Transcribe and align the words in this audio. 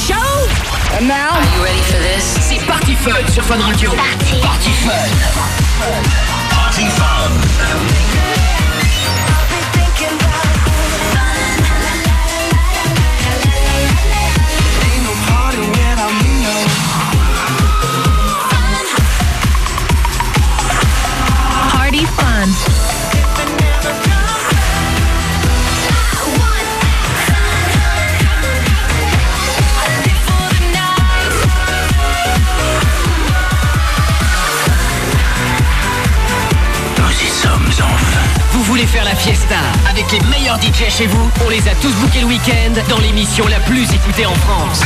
show. 0.00 0.16
And 0.96 1.06
now, 1.06 1.30
Are 1.36 1.56
you 1.56 1.62
ready 1.62 1.82
for 1.82 1.98
this? 1.98 2.24
c'est 2.40 2.58
Party 2.66 2.94
Fun 2.94 3.26
sur 3.32 3.42
Fun 3.44 3.58
Radio. 3.60 3.90
Party, 3.92 4.40
Fun. 4.40 5.10
Party 6.50 6.86
Fun. 6.88 7.30
Party 9.76 10.29
voulez 38.70 38.86
faire 38.86 39.04
la 39.04 39.16
fiesta 39.16 39.56
avec 39.88 40.12
les 40.12 40.20
meilleurs 40.28 40.56
DJ 40.60 40.88
chez 40.88 41.06
vous 41.08 41.30
On 41.44 41.48
les 41.48 41.66
a 41.66 41.74
tous 41.82 41.92
bookés 41.94 42.20
le 42.20 42.26
week-end 42.26 42.72
dans 42.88 42.98
l'émission 42.98 43.48
la 43.48 43.58
plus 43.58 43.92
écoutée 43.92 44.26
en 44.26 44.34
France. 44.34 44.82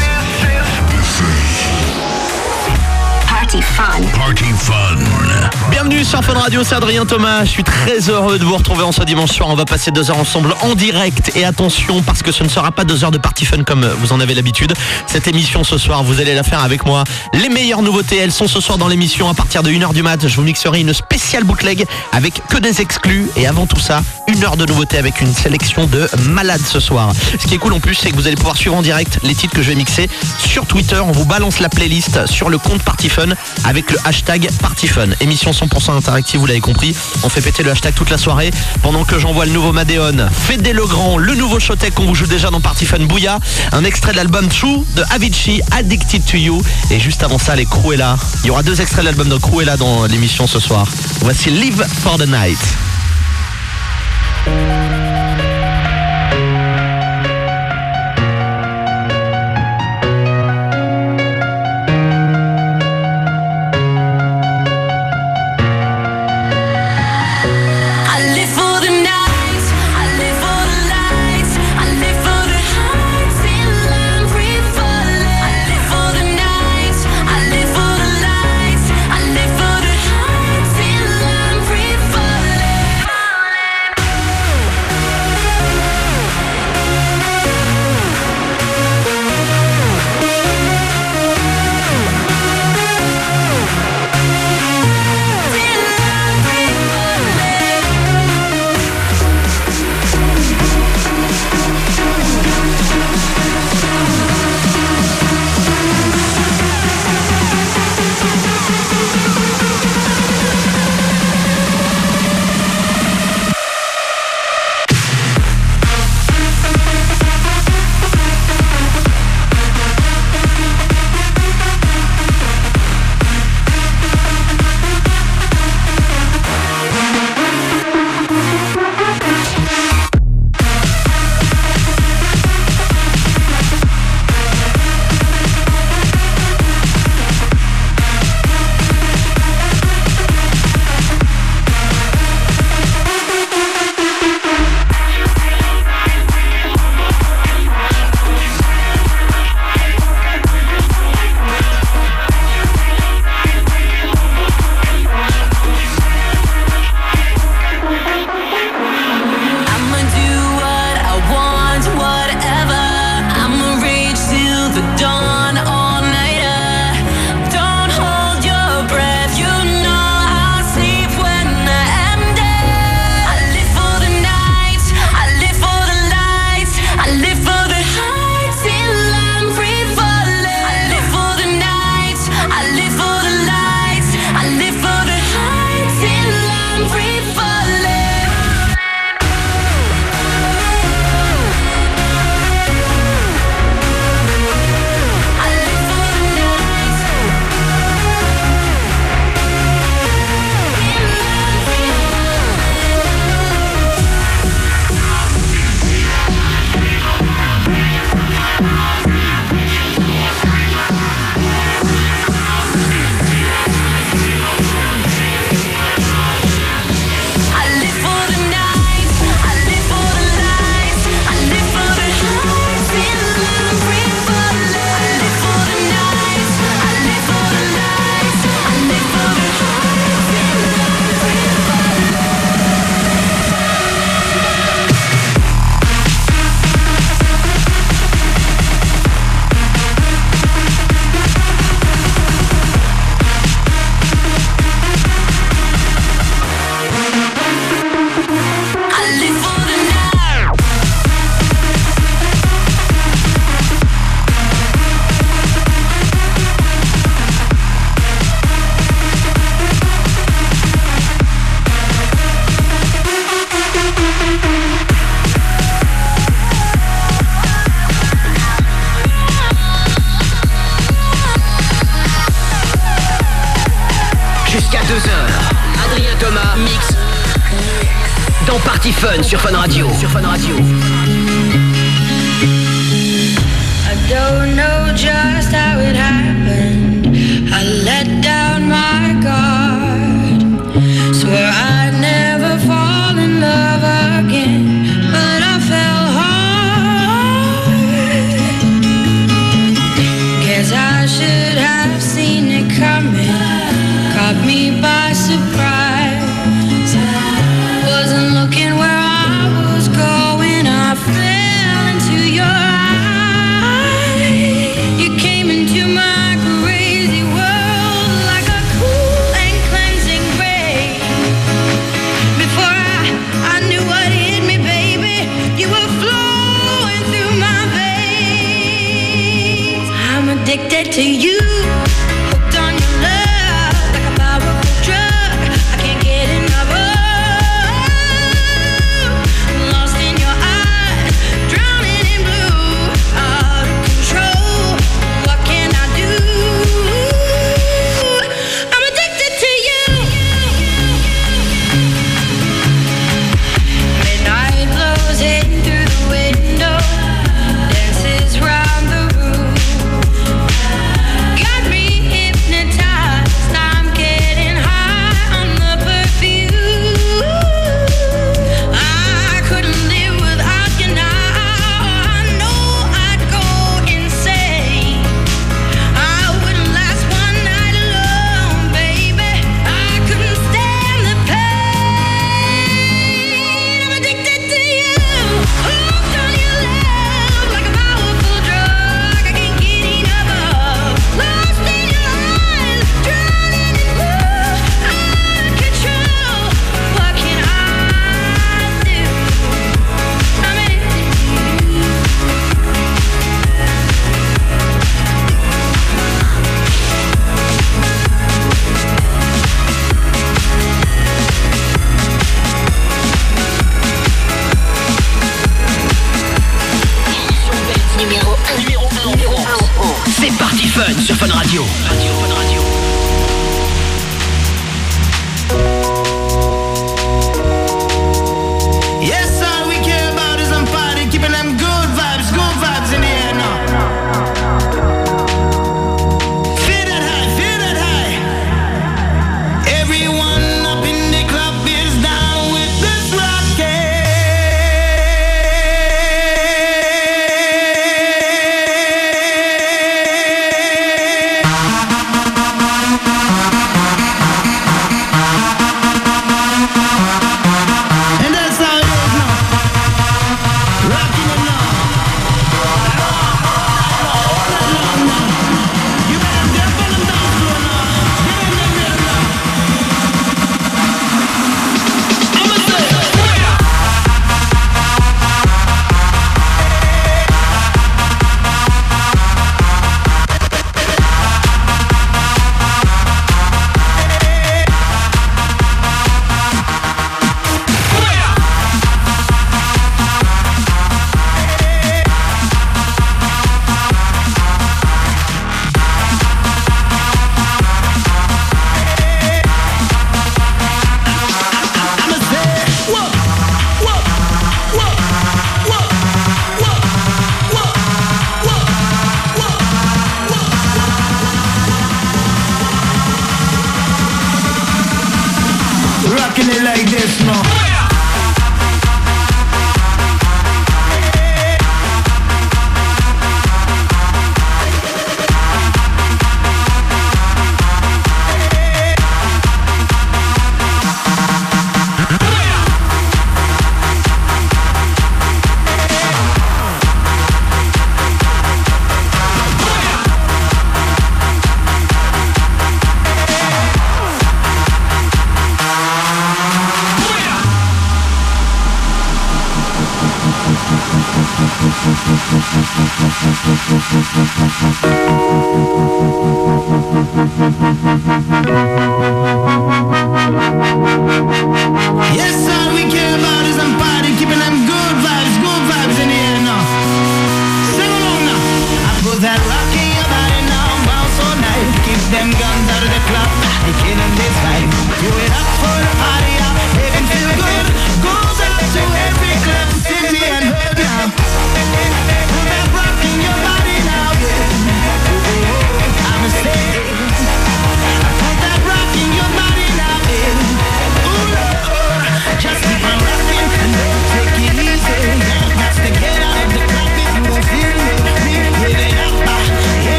Party 3.55 3.63
fun. 3.63 4.03
Party 4.19 4.45
Fun. 4.59 5.71
Bienvenue 5.71 6.05
sur 6.05 6.25
Fun 6.25 6.35
Radio, 6.35 6.65
c'est 6.65 6.75
Adrien 6.75 7.07
Thomas. 7.07 7.45
Je 7.45 7.51
suis 7.51 7.63
très 7.63 8.11
heureux 8.11 8.37
de 8.37 8.45
vous 8.45 8.57
retrouver 8.57 8.83
en 8.83 8.91
ce 8.91 9.05
dimanche 9.05 9.31
soir. 9.31 9.49
On 9.49 9.55
va 9.55 9.65
passer 9.65 9.93
deux 9.93 10.11
heures 10.11 10.19
ensemble 10.19 10.57
en 10.63 10.75
direct. 10.75 11.31
Et 11.37 11.45
attention, 11.45 12.03
parce 12.03 12.25
que 12.25 12.33
ce 12.33 12.43
ne 12.43 12.49
sera 12.49 12.73
pas 12.73 12.83
deux 12.83 13.05
heures 13.05 13.13
de 13.13 13.19
party 13.19 13.45
fun 13.45 13.63
comme 13.63 13.87
vous 14.01 14.13
en 14.13 14.19
avez 14.19 14.35
l'habitude. 14.35 14.73
Cette 15.07 15.29
émission 15.29 15.63
ce 15.63 15.79
soir, 15.79 16.03
vous 16.03 16.21
allez 16.21 16.35
la 16.35 16.43
faire 16.43 16.65
avec 16.65 16.85
moi. 16.85 17.05
Les 17.33 17.49
meilleures 17.49 17.83
nouveautés, 17.83 18.17
elles 18.17 18.33
sont 18.33 18.49
ce 18.49 18.61
soir 18.61 18.77
dans 18.77 18.89
l'émission. 18.89 19.29
À 19.29 19.35
partir 19.35 19.63
de 19.63 19.71
1h 19.71 19.93
du 19.93 20.03
mat, 20.03 20.27
je 20.27 20.35
vous 20.35 20.43
mixerai 20.43 20.81
une 20.81 20.93
spéciale 20.93 21.45
bootleg 21.45 21.87
avec 22.11 22.43
que 22.49 22.59
des 22.59 22.81
exclus. 22.81 23.29
Et 23.37 23.47
avant 23.47 23.67
tout 23.67 23.81
ça, 23.81 24.03
une 24.27 24.43
heure 24.43 24.57
de 24.57 24.67
nouveautés 24.67 24.99
avec 24.99 25.21
une 25.21 25.33
sélection 25.33 25.87
de 25.87 26.09
malades 26.29 26.63
ce 26.67 26.81
soir. 26.81 27.13
Ce 27.39 27.47
qui 27.47 27.55
est 27.55 27.59
cool 27.59 27.75
en 27.75 27.81
plus, 27.81 27.95
c'est 27.95 28.11
que 28.11 28.17
vous 28.17 28.27
allez 28.27 28.37
pouvoir 28.37 28.57
suivre 28.57 28.75
en 28.75 28.83
direct 28.83 29.21
les 29.23 29.35
titres 29.35 29.55
que 29.55 29.63
je 29.63 29.69
vais 29.69 29.77
mixer 29.77 30.09
sur 30.39 30.67
Twitter. 30.67 30.99
On 30.99 31.13
vous 31.13 31.25
balance 31.25 31.61
la 31.61 31.69
playlist 31.69 32.27
sur 32.27 32.51
le 32.51 32.59
compte 32.59 32.83
Party 32.83 33.09
Fun 33.09 33.29
avec 33.65 33.91
le 33.91 33.99
hashtag 34.05 34.49
Party 34.61 34.89
Fun. 34.89 35.09
Émission 35.21 35.51
100% 35.51 35.97
interactive, 35.97 36.41
vous 36.41 36.47
l'avez 36.47 36.61
compris. 36.61 36.95
On 37.23 37.29
fait 37.29 37.41
péter 37.41 37.63
le 37.63 37.71
hashtag 37.71 37.95
toute 37.95 38.11
la 38.11 38.19
soirée 38.19 38.51
pendant 38.83 39.05
que 39.05 39.19
j'envoie 39.19 39.47
le 39.47 39.53
nouveau 39.53 39.73
Madeon, 39.73 40.29
Fédé 40.33 40.73
Legrand, 40.73 41.19
le 41.19 41.35
nouveau 41.35 41.59
Showtech 41.59 41.95
qu'on 41.95 42.05
vous 42.05 42.15
joue 42.15 42.27
déjà 42.27 42.51
dans 42.51 42.61
Party 42.61 42.87
Fun 42.87 43.01
Bouya, 43.01 43.39
un 43.73 43.85
extrait 43.85 44.13
de 44.13 44.17
l'album 44.17 44.49
True 44.49 44.85
de 44.97 45.03
Avicii, 45.11 45.61
Addicted 45.71 46.25
to 46.25 46.37
You. 46.37 46.63
Et 46.91 47.01
juste 47.01 47.23
avant 47.23 47.39
ça, 47.39 47.57
les 47.57 47.67
Cruella. 47.67 48.17
Il 48.43 48.49
y 48.49 48.51
aura 48.51 48.63
deux 48.63 48.81
extraits 48.81 49.01
de 49.01 49.07
l'album 49.07 49.29
de 49.29 49.37
Cruella 49.37 49.77
dans 49.77 50.05
l'émission 50.07 50.47
ce 50.47 50.61
soir. 50.61 50.87
Voici 51.21 51.51
Live 51.51 51.85
for 52.03 52.19
the 52.19 52.27
Night. 52.27 52.59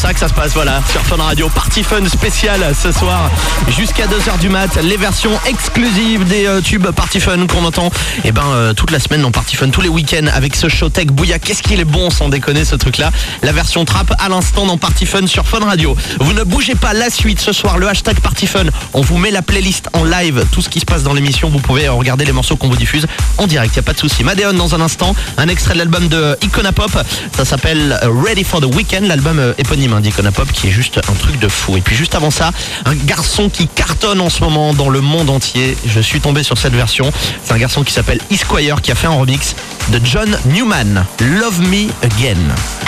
Ça, 0.00 0.14
que 0.14 0.20
ça 0.20 0.28
se 0.28 0.32
passe, 0.32 0.54
voilà, 0.54 0.80
sur 0.90 1.02
Fun 1.02 1.22
Radio. 1.22 1.50
Party 1.50 1.82
Fun 1.82 2.08
spécial 2.08 2.58
ce 2.74 2.90
soir, 2.90 3.30
jusqu'à 3.68 4.06
2h 4.06 4.38
du 4.40 4.48
mat. 4.48 4.78
Les 4.82 4.96
versions 4.96 5.38
exclusives 5.46 6.24
des 6.24 6.46
euh, 6.46 6.62
tubes 6.62 6.90
Party 6.90 7.20
Fun 7.20 7.46
qu'on 7.46 7.66
entend 7.66 7.90
eh 8.24 8.32
ben, 8.32 8.46
euh, 8.46 8.72
toute 8.72 8.92
la 8.92 8.98
semaine 8.98 9.20
dans 9.20 9.30
Party 9.30 9.56
Fun, 9.56 9.68
tous 9.68 9.82
les 9.82 9.90
week-ends 9.90 10.26
avec 10.32 10.56
ce 10.56 10.70
show 10.70 10.88
tech 10.88 11.08
Bouya. 11.08 11.38
Qu'est-ce 11.38 11.62
qu'il 11.62 11.78
est 11.80 11.84
bon 11.84 12.08
sans 12.08 12.30
déconner 12.30 12.64
ce 12.64 12.76
truc-là. 12.76 13.10
La 13.42 13.52
version 13.52 13.84
trap 13.84 14.14
à 14.18 14.30
l'instant 14.30 14.64
dans 14.64 14.78
Party 14.78 15.04
Fun 15.04 15.26
sur 15.26 15.46
Fun 15.46 15.62
Radio. 15.62 15.94
Vous 16.18 16.32
ne 16.32 16.44
bougez 16.44 16.76
pas 16.76 16.94
la 16.94 17.10
suite 17.10 17.40
ce 17.40 17.52
soir, 17.52 17.76
le 17.76 17.86
hashtag 17.86 18.20
Party 18.20 18.46
Fun. 18.46 18.64
On 18.94 19.02
vous 19.02 19.18
met 19.18 19.30
la 19.30 19.42
playlist 19.42 19.90
en 19.92 20.04
live, 20.04 20.46
tout 20.50 20.62
ce 20.62 20.70
qui 20.70 20.80
se 20.80 20.86
passe 20.86 21.02
dans 21.02 21.12
l'émission. 21.12 21.50
Vous 21.50 21.60
pouvez 21.60 21.88
regarder 21.88 22.24
les 22.24 22.32
morceaux 22.32 22.56
qu'on 22.56 22.70
vous 22.70 22.76
diffuse 22.76 23.06
en 23.36 23.46
direct, 23.46 23.76
y 23.76 23.80
a 23.80 23.82
pas 23.82 23.92
de 23.92 23.98
souci. 23.98 24.24
Madeon 24.24 24.54
dans 24.54 24.74
un 24.74 24.80
instant, 24.80 25.14
un 25.36 25.48
extrait 25.48 25.74
de 25.74 25.78
l'album 25.78 26.08
de 26.08 26.38
Icona 26.42 26.72
Pop. 26.72 26.90
Ça 27.36 27.44
s'appelle 27.44 28.00
Ready 28.24 28.44
for 28.44 28.62
the 28.62 28.74
Weekend, 28.74 29.06
l'album 29.06 29.38
euh, 29.38 29.52
éponyme 29.90 29.92
hein, 29.92 30.00
d'Icona 30.00 30.32
Pop 30.32 30.50
qui 30.52 30.68
est 30.68 30.70
juste 30.70 30.98
un 30.98 31.14
truc 31.14 31.38
de 31.38 31.48
fou. 31.48 31.76
Et 31.76 31.80
puis 31.80 31.96
juste 31.96 32.14
avant 32.14 32.30
ça, 32.30 32.50
un 32.84 32.94
garçon 32.94 33.48
qui 33.48 33.68
cartonne 33.68 34.20
en 34.20 34.30
ce 34.30 34.40
moment 34.40 34.74
dans 34.74 34.88
le 34.88 35.00
monde 35.00 35.30
entier. 35.30 35.76
Je 35.86 36.00
suis 36.00 36.20
tombé 36.20 36.42
sur 36.42 36.58
cette 36.58 36.74
version. 36.74 37.12
C'est 37.44 37.52
un 37.52 37.58
garçon 37.58 37.82
qui 37.82 37.92
s'appelle 37.92 38.20
Esquire 38.30 38.80
qui 38.82 38.92
a 38.92 38.94
fait 38.94 39.06
un 39.06 39.14
remix 39.14 39.54
de 39.88 40.00
John 40.04 40.38
Newman. 40.46 41.04
Love 41.20 41.60
Me 41.60 41.88
Again. 42.02 42.36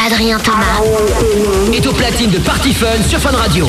Adrien 0.05 0.39
Thomas. 0.39 0.81
est 1.73 1.87
au 1.87 1.93
platine 1.93 2.31
de 2.31 2.39
Party 2.39 2.73
Fun 2.73 2.87
sur 3.09 3.21
Fun 3.21 3.37
Radio. 3.37 3.69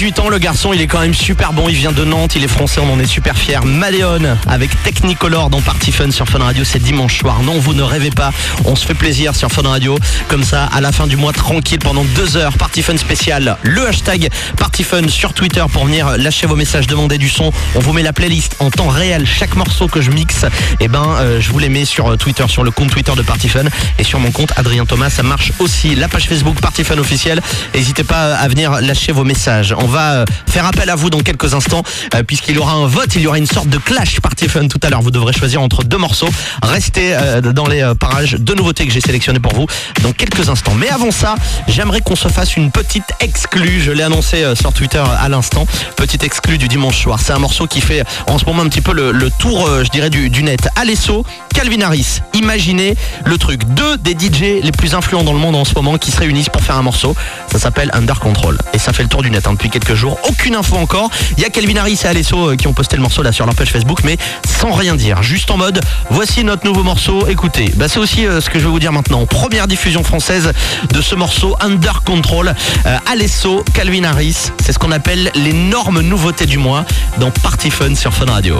18 0.00 0.18
ans, 0.20 0.28
le 0.30 0.38
garçon, 0.38 0.72
il 0.72 0.80
est 0.80 0.86
quand 0.86 1.00
même 1.00 1.12
super 1.12 1.52
bon. 1.52 1.68
Il 1.68 1.74
vient 1.74 1.92
de 1.92 2.06
Nantes, 2.06 2.34
il 2.34 2.42
est 2.42 2.48
français, 2.48 2.80
on 2.82 2.90
en 2.90 2.98
est 2.98 3.06
super 3.06 3.36
fiers. 3.36 3.60
Maléon 3.66 4.38
avec 4.46 4.70
Technicolor 4.82 5.50
dans 5.50 5.60
Party 5.60 5.92
Fun 5.92 6.10
sur 6.10 6.26
Fun 6.26 6.38
Radio, 6.38 6.64
c'est 6.64 6.78
dimanche 6.78 7.18
soir. 7.18 7.42
Non, 7.42 7.58
vous 7.58 7.74
ne 7.74 7.82
rêvez 7.82 8.08
pas, 8.08 8.32
on 8.64 8.76
se 8.76 8.86
fait 8.86 8.94
plaisir 8.94 9.36
sur 9.36 9.52
Fun 9.52 9.68
Radio. 9.68 9.98
Comme 10.28 10.42
ça, 10.42 10.64
à 10.64 10.80
la 10.80 10.90
fin 10.90 11.06
du 11.06 11.18
mois, 11.18 11.34
tranquille, 11.34 11.80
pendant 11.80 12.02
deux 12.16 12.38
heures, 12.38 12.56
Party 12.56 12.80
Fun 12.80 12.96
spécial. 12.96 13.58
Le 13.62 13.86
hashtag 13.86 14.30
Party 14.56 14.84
Fun 14.84 15.06
sur 15.08 15.34
Twitter 15.34 15.62
pour 15.70 15.84
venir 15.84 16.16
lâcher 16.16 16.46
vos 16.46 16.56
messages, 16.56 16.86
demander 16.86 17.18
du 17.18 17.28
son. 17.28 17.52
On 17.74 17.80
vous 17.80 17.92
met 17.92 18.02
la 18.02 18.14
playlist 18.14 18.56
en 18.58 18.70
temps 18.70 18.88
réel. 18.88 19.26
Chaque 19.26 19.54
morceau 19.54 19.86
que 19.86 20.00
je 20.00 20.10
mixe, 20.12 20.46
eh 20.80 20.88
ben, 20.88 21.04
euh, 21.18 21.42
je 21.42 21.50
vous 21.50 21.58
les 21.58 21.68
mets 21.68 21.84
sur 21.84 22.12
euh, 22.12 22.16
Twitter, 22.16 22.44
sur 22.48 22.64
le 22.64 22.70
compte 22.70 22.88
Twitter 22.88 23.12
de 23.14 23.22
Party 23.22 23.50
Fun 23.50 23.64
et 23.98 24.04
sur 24.04 24.18
mon 24.18 24.30
compte 24.30 24.54
Adrien 24.56 24.86
Thomas. 24.86 25.10
Ça 25.10 25.22
marche 25.22 25.52
aussi. 25.58 25.94
La 25.94 26.08
page 26.08 26.26
Facebook 26.26 26.58
Party 26.58 26.84
Fun 26.84 26.96
officielle. 26.96 27.42
N'hésitez 27.74 28.04
pas 28.04 28.34
à 28.34 28.48
venir 28.48 28.80
lâcher 28.80 29.12
vos 29.12 29.24
messages. 29.24 29.74
Va 29.90 30.12
euh, 30.12 30.24
faire 30.48 30.64
appel 30.64 30.88
à 30.88 30.94
vous 30.94 31.10
dans 31.10 31.20
quelques 31.20 31.52
instants 31.52 31.82
euh, 32.14 32.22
puisqu'il 32.22 32.54
y 32.54 32.58
aura 32.58 32.72
un 32.72 32.86
vote, 32.86 33.14
il 33.16 33.22
y 33.22 33.26
aura 33.26 33.38
une 33.38 33.46
sorte 33.46 33.68
de 33.68 33.76
clash 33.76 34.20
Party 34.20 34.48
Fun 34.48 34.68
tout 34.68 34.80
à 34.82 34.88
l'heure. 34.88 35.02
Vous 35.02 35.10
devrez 35.10 35.32
choisir 35.32 35.60
entre 35.60 35.84
deux 35.84 35.98
morceaux. 35.98 36.28
Restez 36.62 37.14
euh, 37.14 37.40
dans 37.40 37.66
les 37.66 37.92
parages 37.98 38.32
de 38.32 38.54
nouveautés 38.54 38.86
que 38.86 38.92
j'ai 38.92 39.00
sélectionnées 39.00 39.40
pour 39.40 39.52
vous 39.52 39.66
dans 40.02 40.12
quelques 40.12 40.48
instants. 40.48 40.74
Mais 40.74 40.88
avant 40.88 41.10
ça, 41.10 41.34
j'aimerais 41.68 42.00
qu'on 42.00 42.16
se 42.16 42.28
fasse 42.28 42.56
une 42.56 42.70
petite 42.70 43.12
exclue. 43.20 43.80
Je 43.80 43.90
l'ai 43.90 44.02
annoncé 44.02 44.44
sur 44.54 44.72
Twitter 44.72 45.02
à 45.20 45.28
l'instant. 45.28 45.66
Petite 45.96 46.22
exclue 46.22 46.56
du 46.56 46.68
dimanche 46.68 47.02
soir. 47.02 47.18
C'est 47.22 47.32
un 47.32 47.38
morceau 47.38 47.66
qui 47.66 47.80
fait 47.80 48.04
en 48.28 48.38
ce 48.38 48.44
moment 48.44 48.62
un 48.62 48.68
petit 48.68 48.80
peu 48.80 48.92
le, 48.92 49.30
tour, 49.38 49.68
je 49.82 49.88
dirais, 49.90 50.10
du, 50.10 50.42
net. 50.42 50.68
Alesso, 50.76 51.24
Calvin 51.54 51.80
Harris. 51.80 52.20
Imaginez 52.34 52.94
le 53.24 53.36
truc. 53.38 53.64
Deux 53.74 53.96
des 53.98 54.12
DJ 54.12 54.62
les 54.62 54.72
plus 54.72 54.94
influents 54.94 55.24
dans 55.24 55.32
le 55.32 55.38
monde 55.38 55.56
en 55.56 55.64
ce 55.64 55.74
moment 55.74 55.98
qui 55.98 56.10
se 56.10 56.20
réunissent 56.20 56.48
pour 56.48 56.62
faire 56.62 56.76
un 56.76 56.82
morceau. 56.82 57.14
Ça 57.50 57.58
s'appelle 57.58 57.90
Under 57.92 58.18
Control. 58.20 58.58
Et 58.72 58.78
ça 58.78 58.92
fait 58.92 59.02
le 59.02 59.08
tour 59.08 59.22
du 59.22 59.30
net. 59.30 59.40
hein, 59.46 59.52
depuis 59.52 59.70
quelques 59.70 59.79
jours. 59.94 60.18
Aucune 60.28 60.54
info 60.54 60.76
encore. 60.76 61.10
Il 61.36 61.42
y 61.42 61.46
a 61.46 61.50
Calvin 61.50 61.76
Harris 61.76 62.00
et 62.04 62.06
Alesso 62.06 62.50
euh, 62.50 62.56
qui 62.56 62.66
ont 62.66 62.72
posté 62.72 62.96
le 62.96 63.02
morceau 63.02 63.22
là 63.22 63.32
sur 63.32 63.46
leur 63.46 63.54
page 63.54 63.70
Facebook, 63.70 64.00
mais 64.04 64.16
sans 64.46 64.72
rien 64.72 64.94
dire. 64.96 65.22
Juste 65.22 65.50
en 65.50 65.56
mode, 65.56 65.80
voici 66.10 66.44
notre 66.44 66.64
nouveau 66.64 66.82
morceau. 66.82 67.26
Écoutez, 67.28 67.72
bah, 67.76 67.88
c'est 67.88 67.98
aussi 67.98 68.26
euh, 68.26 68.40
ce 68.40 68.50
que 68.50 68.58
je 68.58 68.64
vais 68.64 68.70
vous 68.70 68.78
dire 68.80 68.92
maintenant. 68.92 69.26
Première 69.26 69.66
diffusion 69.66 70.02
française 70.04 70.52
de 70.92 71.00
ce 71.00 71.14
morceau 71.14 71.56
Under 71.60 72.02
Control. 72.04 72.54
Euh, 72.86 72.98
Alesso, 73.10 73.64
Calvin 73.74 74.04
Harris, 74.04 74.50
c'est 74.64 74.72
ce 74.72 74.78
qu'on 74.78 74.92
appelle 74.92 75.30
l'énorme 75.34 76.00
nouveauté 76.00 76.46
du 76.46 76.58
mois 76.58 76.84
dans 77.18 77.30
Party 77.30 77.70
Fun 77.70 77.94
sur 77.94 78.12
Fun 78.12 78.26
Radio. 78.26 78.56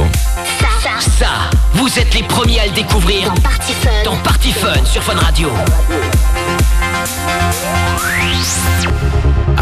Ça, 1.18 1.50
vous 1.74 1.98
êtes 1.98 2.14
les 2.14 2.22
premiers 2.22 2.60
à 2.60 2.66
le 2.66 2.72
découvrir 2.72 3.28
Dans 3.28 3.40
Party 3.40 3.72
Fun. 3.82 3.90
dans 4.04 4.16
Party 4.16 4.52
Fun 4.52 4.84
sur 4.84 5.02
Fun 5.02 5.14
Radio. 5.16 5.48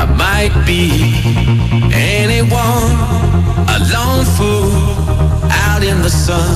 I 0.01 0.05
might 0.07 0.55
be 0.65 0.85
anyone, 1.91 2.95
a 3.75 3.79
lone 3.93 4.25
fool 4.37 4.71
out 5.67 5.83
in 5.83 6.03
the 6.03 6.11
sun. 6.11 6.55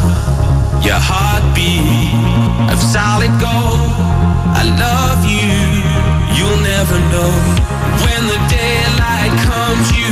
Your 0.87 1.01
heartbeat 1.11 1.83
of 2.71 2.79
solid 2.79 3.35
gold. 3.43 3.83
I 4.55 4.63
love 4.79 5.27
you, 5.27 5.51
you'll 6.37 6.63
never 6.63 6.99
know. 7.11 7.35
When 8.05 8.23
the 8.31 8.39
daylight 8.47 9.35
comes, 9.51 9.91
you 9.91 10.12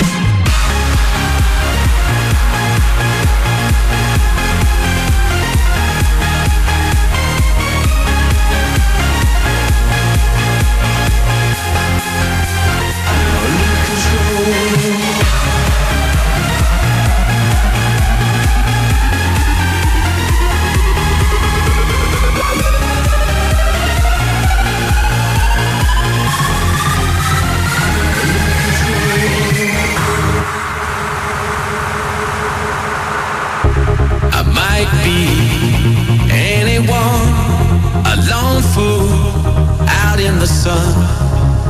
sun. 40.63 40.93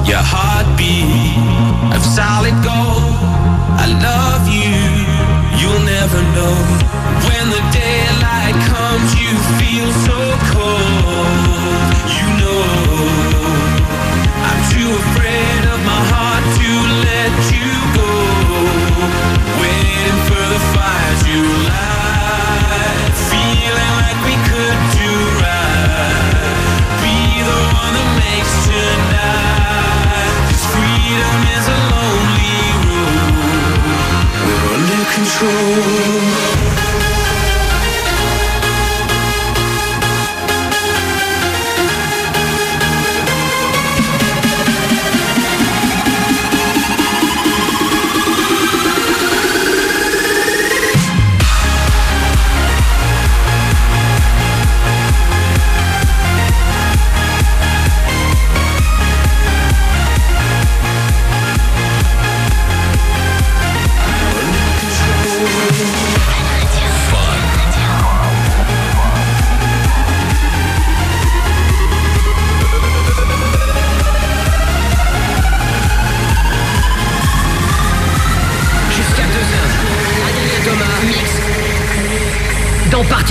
Your 0.06 0.24
heartbeat 0.34 1.40
of 1.96 2.04
solid 2.04 2.58
gold. 2.68 3.16
I 3.84 3.88
love 4.08 4.41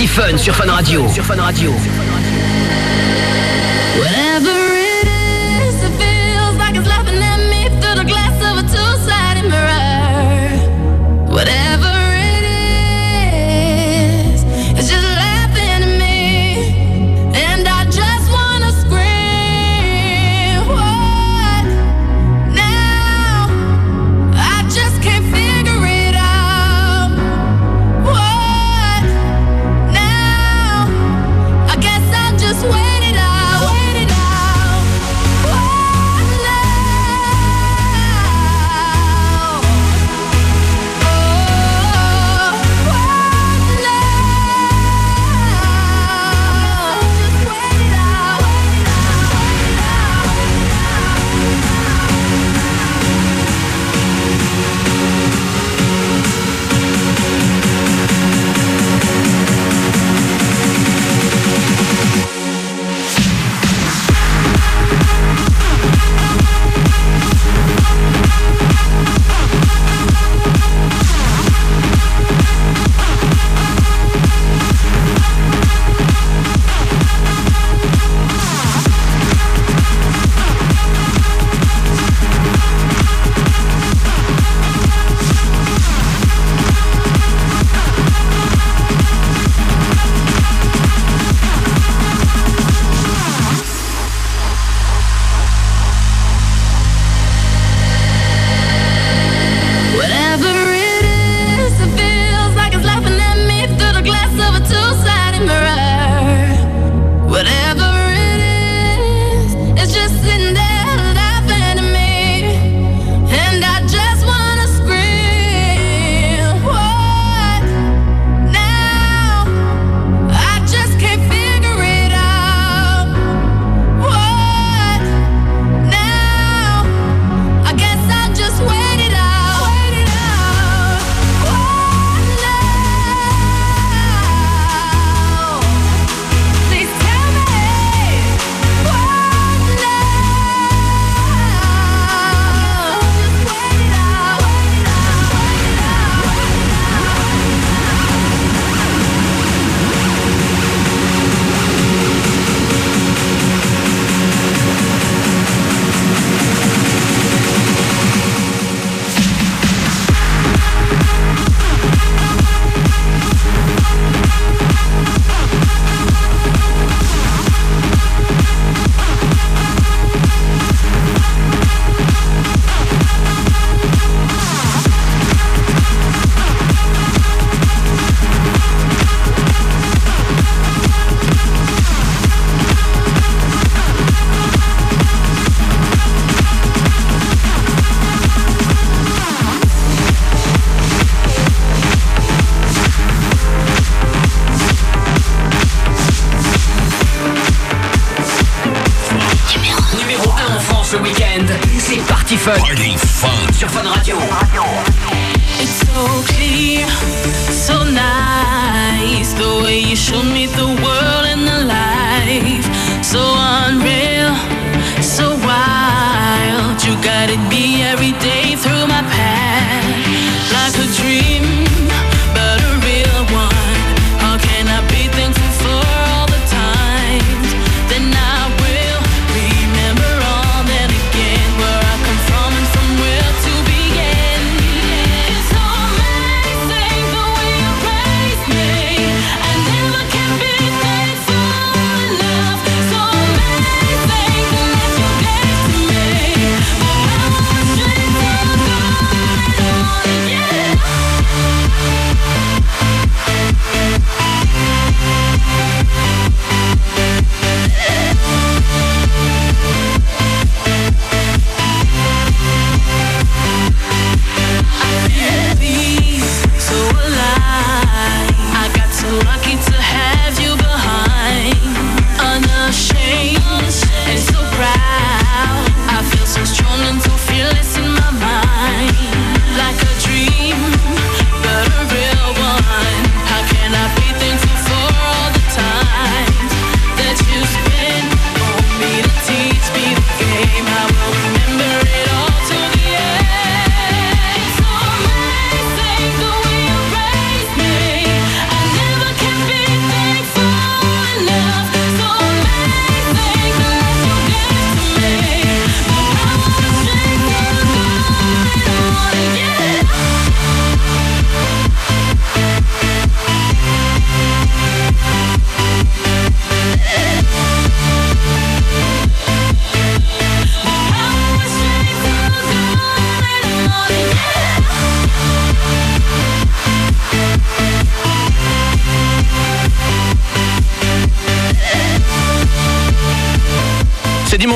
mix 0.01 0.15
dans 0.15 0.21
Party 0.21 0.31
Fun 0.31 0.37
sur 0.37 0.55
Fun 0.55 0.71
Radio. 0.71 1.07
Sur 1.09 1.25
Fun 1.25 1.35
Radio. 1.35 1.71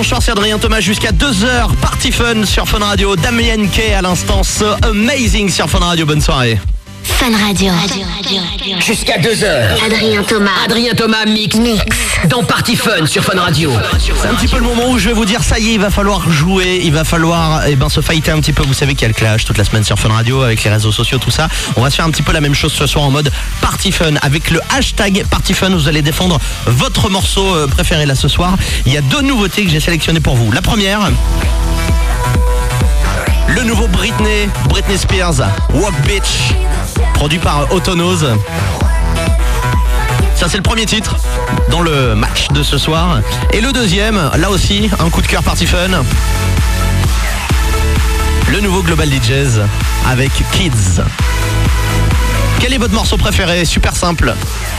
C'est 0.06 0.10
dimanche 0.10 0.24
soir, 0.24 0.36
c'est 0.38 0.40
Adrien 0.40 0.60
Thomas 0.60 0.82
jusqu'à 0.82 1.12
2h. 1.12 1.74
Party 1.82 2.12
Fun 2.12 2.46
sur 2.46 2.68
Fun 2.68 2.78
Radio. 2.78 3.16
Damien 3.16 3.66
Kay 3.74 3.96
à 3.96 4.04
l'instant. 4.04 4.44
So 4.44 4.66
amazing 4.84 5.50
sur 5.50 5.68
Fun 5.68 5.80
Radio. 5.80 6.06
Bonne 6.06 6.22
soirée. 6.22 6.60
Fun 7.04 7.32
Radio. 7.36 7.72
Jusqu'à 8.86 9.18
2h. 9.18 9.84
Adrien 9.84 10.22
Thomas. 10.24 10.52
Adrien 10.66 10.94
Thomas 10.94 11.26
mix. 11.26 11.56
Dans 12.30 12.44
Party 12.44 12.76
Fun 12.76 13.06
sur 13.06 13.24
Fun 13.24 13.40
Radio. 13.40 13.72
C'est 14.22 14.28
un 14.28 14.34
petit 14.36 14.48
peu 14.48 14.58
le 14.58 14.64
moment 14.64 14.90
où 14.90 14.98
je 14.98 15.08
vais 15.08 15.14
vous 15.14 15.26
dire 15.26 15.44
ça 15.44 15.60
y 15.60 15.70
est, 15.70 15.74
il 15.74 15.80
va 15.80 15.90
falloir 15.90 16.30
jouer, 16.30 16.82
il 16.84 16.92
va 16.92 17.04
falloir 17.04 17.64
eh 17.68 17.76
ben, 17.76 17.90
se 17.90 18.02
fighter 18.02 18.32
un 18.32 18.40
petit 18.40 18.54
peu. 18.54 18.64
Vous 18.64 18.74
savez 18.74 18.94
qu'il 18.94 19.04
y 19.04 19.06
a 19.06 19.10
le 19.10 19.14
clash 19.14 19.46
toute 19.46 19.58
la 19.58 19.64
semaine 19.64 19.84
sur 19.84 19.98
Fun 19.98 20.10
Radio 20.10 20.42
avec 20.42 20.64
les 20.64 20.70
réseaux 20.70 20.92
sociaux, 20.92 21.18
tout 21.18 21.32
ça. 21.32 21.48
On 21.78 21.82
va 21.82 21.90
se 21.90 21.96
faire 21.96 22.06
un 22.06 22.12
petit 22.12 22.24
peu 22.24 22.32
la 22.32 22.42
même 22.42 22.56
chose 22.56 22.74
ce 22.74 22.86
soir 22.86 23.06
en 23.06 23.12
mode 23.12 23.32
Party 23.76 23.92
Fun 23.92 24.16
avec 24.22 24.52
le 24.52 24.62
hashtag 24.74 25.26
Party 25.30 25.54
Fun. 25.54 25.72
Vous 25.72 25.90
allez 25.90 26.02
défendre 26.02 26.40
votre 26.66 27.10
morceau 27.10 27.46
euh, 27.54 27.68
préféré 27.68 28.06
là 28.06 28.16
ce 28.16 28.30
soir. 28.30 28.56
Il 28.86 28.94
y 28.94 28.98
a 28.98 29.02
deux 29.02 29.22
nouveautés 29.22 29.66
que 29.66 29.70
j'ai 29.70 29.82
sélectionnées 29.82 30.22
pour 30.22 30.38
vous. 30.38 30.50
La 30.54 30.62
première. 30.62 31.12
Le 33.50 33.64
nouveau 33.64 33.90
Britney, 33.90 34.48
Britney 34.70 34.98
Spears, 34.98 35.42
Walk 35.74 35.94
Bitch, 36.08 36.54
produit 37.16 37.38
par 37.38 37.70
Autonose. 37.74 38.26
Ça 40.38 40.48
c'est 40.48 40.56
le 40.58 40.64
premier 40.64 40.86
titre 40.86 41.18
dans 41.70 41.82
le 41.82 42.16
match 42.16 42.48
de 42.54 42.64
ce 42.64 42.78
soir. 42.78 43.20
Et 43.52 43.60
le 43.60 43.74
deuxième, 43.74 44.32
là 44.38 44.52
aussi, 44.52 44.90
un 45.00 45.10
coup 45.10 45.22
de 45.22 45.28
cœur 45.28 45.44
party 45.44 45.66
fun. 45.66 45.90
Le 48.48 48.62
nouveau 48.62 48.82
Global 48.84 49.10
DJs 49.10 49.60
avec 50.08 50.32
Kids. 50.54 51.02
Quel 52.60 52.74
est 52.74 52.78
votre 52.78 52.94
morceau 52.94 53.18
préféré? 53.18 53.66
Super 53.66 53.96
simple. 53.96 54.34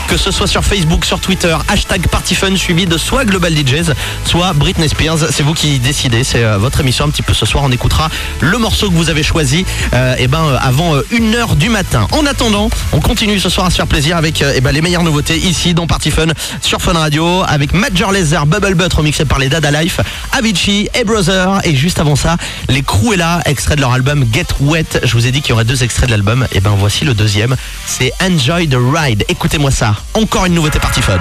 Que 0.07 0.15
ce 0.15 0.31
soit 0.31 0.47
sur 0.47 0.63
Facebook, 0.63 1.03
sur 1.03 1.19
Twitter, 1.19 1.55
hashtag 1.67 2.07
PartyFun 2.07 2.55
suivi 2.55 2.85
de 2.85 2.97
soit 2.97 3.25
Global 3.25 3.53
DJs, 3.53 3.91
soit 4.23 4.53
Britney 4.53 4.87
Spears. 4.87 5.17
C'est 5.31 5.43
vous 5.43 5.53
qui 5.53 5.79
décidez. 5.79 6.23
C'est 6.23 6.45
euh, 6.45 6.57
votre 6.57 6.79
émission 6.79 7.03
un 7.03 7.09
petit 7.09 7.21
peu 7.21 7.33
ce 7.33 7.45
soir. 7.45 7.65
On 7.65 7.71
écoutera 7.73 8.09
le 8.39 8.57
morceau 8.57 8.89
que 8.89 8.95
vous 8.95 9.09
avez 9.09 9.21
choisi 9.21 9.65
euh, 9.93 10.15
eh 10.17 10.29
ben, 10.29 10.45
euh, 10.45 10.57
avant 10.61 10.95
1h 10.95 11.57
du 11.57 11.67
matin. 11.67 12.07
En 12.13 12.25
attendant, 12.25 12.69
on 12.93 13.01
continue 13.01 13.37
ce 13.37 13.49
soir 13.49 13.67
à 13.67 13.69
se 13.69 13.75
faire 13.75 13.87
plaisir 13.87 14.15
avec 14.15 14.41
eh 14.41 14.61
ben, 14.61 14.71
les 14.71 14.81
meilleures 14.81 15.03
nouveautés 15.03 15.37
ici 15.37 15.73
dans 15.73 15.87
Party 15.87 16.09
Fun 16.09 16.27
sur 16.61 16.81
Fun 16.81 16.93
Radio 16.93 17.43
avec 17.45 17.73
Major 17.73 18.13
Lazer, 18.13 18.45
Bubble 18.45 18.75
Butt 18.75 18.93
remixé 18.93 19.25
par 19.25 19.39
les 19.39 19.49
Dada 19.49 19.71
Life, 19.71 19.99
Avicii 20.31 20.87
et 20.97 21.03
Brother. 21.03 21.59
Et 21.65 21.75
juste 21.75 21.99
avant 21.99 22.15
ça, 22.15 22.37
les 22.69 22.81
Cruella, 22.81 23.41
extrait 23.43 23.75
de 23.75 23.81
leur 23.81 23.91
album 23.91 24.25
Get 24.31 24.47
Wet. 24.61 25.01
Je 25.03 25.13
vous 25.13 25.27
ai 25.27 25.31
dit 25.31 25.41
qu'il 25.41 25.49
y 25.49 25.53
aurait 25.53 25.65
deux 25.65 25.83
extraits 25.83 26.07
de 26.07 26.11
l'album. 26.11 26.47
Et 26.53 26.61
ben 26.61 26.75
voici 26.79 27.03
le 27.03 27.13
deuxième. 27.13 27.57
C'est 27.85 28.13
Enjoy 28.21 28.69
the 28.69 28.77
Ride. 28.79 29.25
Écoutez-moi 29.27 29.71
ça. 29.71 29.96
Encore 30.13 30.45
une 30.45 30.55
nouveauté 30.55 30.79
Party 30.79 31.01
Fun. 31.01 31.19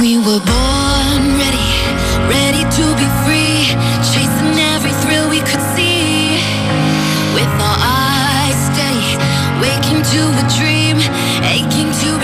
We 0.00 0.18
were 0.18 0.40
born 0.40 1.38
ready, 1.38 1.70
ready 2.28 2.64
to 2.76 2.84
be 2.96 3.06
free, 3.24 3.76
chasing 4.12 4.58
every 4.74 4.92
thrill 5.02 5.28
we 5.30 5.40
could 5.40 5.62
see. 5.76 6.40
With 7.34 7.48
our 7.60 7.78
eyes 7.80 8.56
steady, 8.68 9.16
waking 9.62 10.02
to 10.02 10.22
a 10.42 10.44
dream, 10.58 10.98
aching 11.44 11.92
to 12.02 12.18
be 12.18 12.23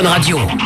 Radio. 0.00 0.61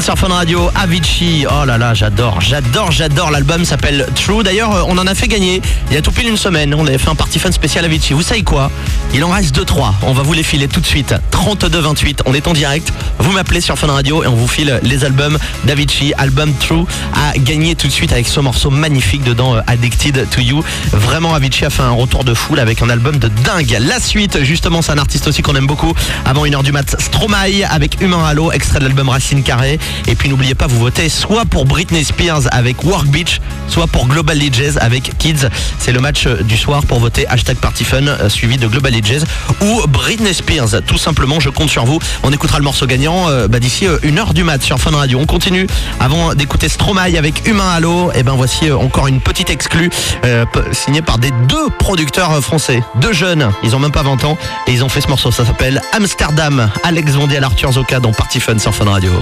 Sur 0.00 0.16
Fun 0.16 0.28
Radio, 0.28 0.70
Avicii. 0.74 1.46
Oh 1.46 1.64
là 1.66 1.76
là, 1.76 1.92
j'adore, 1.92 2.40
j'adore, 2.40 2.90
j'adore. 2.90 3.30
L'album 3.30 3.66
s'appelle 3.66 4.06
True. 4.14 4.42
D'ailleurs, 4.42 4.74
euh, 4.74 4.82
on 4.86 4.96
en 4.96 5.06
a 5.06 5.14
fait 5.14 5.28
gagner 5.28 5.60
il 5.90 5.94
y 5.94 5.96
a 5.98 6.02
tout 6.02 6.10
pile 6.10 6.28
une 6.28 6.38
semaine. 6.38 6.74
On 6.74 6.86
avait 6.86 6.96
fait 6.96 7.10
un 7.10 7.14
Party 7.14 7.38
Fun 7.38 7.52
spécial 7.52 7.84
Avicii. 7.84 8.14
Vous 8.14 8.22
savez 8.22 8.42
quoi? 8.42 8.70
Il 9.12 9.22
en 9.24 9.30
reste 9.30 9.54
2-3. 9.54 9.92
On 10.02 10.12
va 10.12 10.22
vous 10.22 10.32
les 10.32 10.42
filer 10.42 10.68
tout 10.68 10.80
de 10.80 10.86
suite. 10.86 11.14
32-28. 11.32 12.20
On 12.24 12.32
est 12.32 12.48
en 12.48 12.54
direct. 12.54 12.92
Vous 13.18 13.32
m'appelez 13.32 13.60
sur 13.60 13.78
Fun 13.78 13.88
Radio 13.88 14.24
et 14.24 14.26
on 14.26 14.34
vous 14.34 14.48
file 14.48 14.80
les 14.82 15.04
albums 15.04 15.36
d'Avicii. 15.64 16.14
Album 16.16 16.52
True 16.54 16.86
à 17.14 17.36
gagner 17.38 17.74
tout 17.74 17.86
de 17.86 17.92
suite 17.92 18.12
avec 18.12 18.26
ce 18.26 18.40
morceau 18.40 18.70
magnifique 18.70 19.22
dedans, 19.22 19.56
euh, 19.56 19.60
Addicted 19.66 20.28
to 20.30 20.40
You. 20.40 20.64
Vraiment, 20.92 21.34
Avicii 21.34 21.66
a 21.66 21.70
fait 21.70 21.82
un 21.82 21.90
retour 21.90 22.24
de 22.24 22.32
foule 22.32 22.60
avec 22.60 22.80
un 22.80 22.88
album 22.88 23.18
de 23.18 23.28
dingue. 23.28 23.76
La 23.80 24.00
suite, 24.00 24.42
justement, 24.44 24.80
c'est 24.80 24.92
un 24.92 24.98
artiste 24.98 25.28
aussi 25.28 25.42
qu'on 25.42 25.56
aime 25.56 25.66
beaucoup. 25.66 25.92
Avant 26.24 26.46
1h 26.46 26.62
du 26.62 26.72
mat, 26.72 26.96
Stromae 26.98 27.64
avec 27.68 28.00
Humain 28.00 28.24
Halo, 28.24 28.50
extrait 28.52 28.78
de 28.78 28.84
l'album 28.84 29.10
Racine 29.10 29.42
Carré. 29.42 29.78
Et 30.06 30.14
puis 30.14 30.28
n'oubliez 30.28 30.54
pas, 30.54 30.66
vous 30.66 30.78
votez 30.78 31.08
soit 31.08 31.44
pour 31.44 31.64
Britney 31.64 32.04
Spears 32.04 32.42
avec 32.52 32.84
Work 32.84 33.06
Beach, 33.08 33.40
soit 33.70 33.86
pour 33.86 34.06
Global 34.06 34.38
Jazz 34.52 34.78
avec 34.80 35.16
Kids. 35.18 35.48
C'est 35.78 35.92
le 35.92 36.00
match 36.00 36.26
du 36.26 36.56
soir 36.56 36.84
pour 36.86 36.98
voter 36.98 37.26
hashtag 37.28 37.56
PartyFun 37.56 38.08
euh, 38.08 38.28
suivi 38.28 38.56
de 38.56 38.66
Global 38.66 38.92
Jazz 39.02 39.24
ou 39.60 39.82
Britney 39.86 40.34
Spears. 40.34 40.82
Tout 40.86 40.98
simplement, 40.98 41.40
je 41.40 41.50
compte 41.50 41.70
sur 41.70 41.84
vous. 41.84 41.98
On 42.22 42.32
écoutera 42.32 42.58
le 42.58 42.64
morceau 42.64 42.86
gagnant 42.86 43.28
euh, 43.28 43.48
bah, 43.48 43.60
d'ici 43.60 43.86
euh, 43.86 43.98
une 44.02 44.18
heure 44.18 44.34
du 44.34 44.44
mat 44.44 44.62
sur 44.62 44.78
Fun 44.78 44.90
Radio. 44.90 45.18
On 45.20 45.26
continue 45.26 45.66
avant 45.98 46.34
d'écouter 46.34 46.68
Stromae 46.68 47.16
avec 47.16 47.46
Humain 47.46 47.70
Halo. 47.70 48.10
Et 48.14 48.22
ben 48.22 48.34
voici 48.36 48.68
euh, 48.68 48.76
encore 48.76 49.06
une 49.06 49.20
petite 49.20 49.50
exclue 49.50 49.90
euh, 50.24 50.44
signée 50.72 51.02
par 51.02 51.18
des 51.18 51.30
deux 51.48 51.68
producteurs 51.78 52.42
français, 52.42 52.82
deux 52.96 53.12
jeunes. 53.12 53.50
Ils 53.62 53.76
ont 53.76 53.78
même 53.78 53.92
pas 53.92 54.02
20 54.02 54.24
ans 54.24 54.36
et 54.66 54.72
ils 54.72 54.84
ont 54.84 54.88
fait 54.88 55.00
ce 55.00 55.08
morceau. 55.08 55.30
Ça 55.30 55.44
s'appelle 55.44 55.80
Amsterdam. 55.92 56.70
Alex 56.82 57.12
Vondiel, 57.12 57.44
Arthur 57.44 57.72
Zoka 57.72 58.00
dans 58.00 58.12
Party 58.12 58.40
Fun 58.40 58.58
sur 58.58 58.74
Fun 58.74 58.86
Radio. 58.86 59.12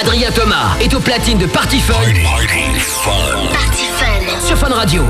Adrien 0.00 0.30
Thomas 0.30 0.76
est 0.80 0.94
au 0.94 1.00
platine 1.00 1.38
de 1.38 1.46
Party 1.46 1.80
Fun 1.80 1.94
Party 1.94 2.62
Fun. 2.78 3.48
Party 3.52 3.89
Sur 4.40 4.56
Fun 4.56 4.68
Radio. 4.68 5.04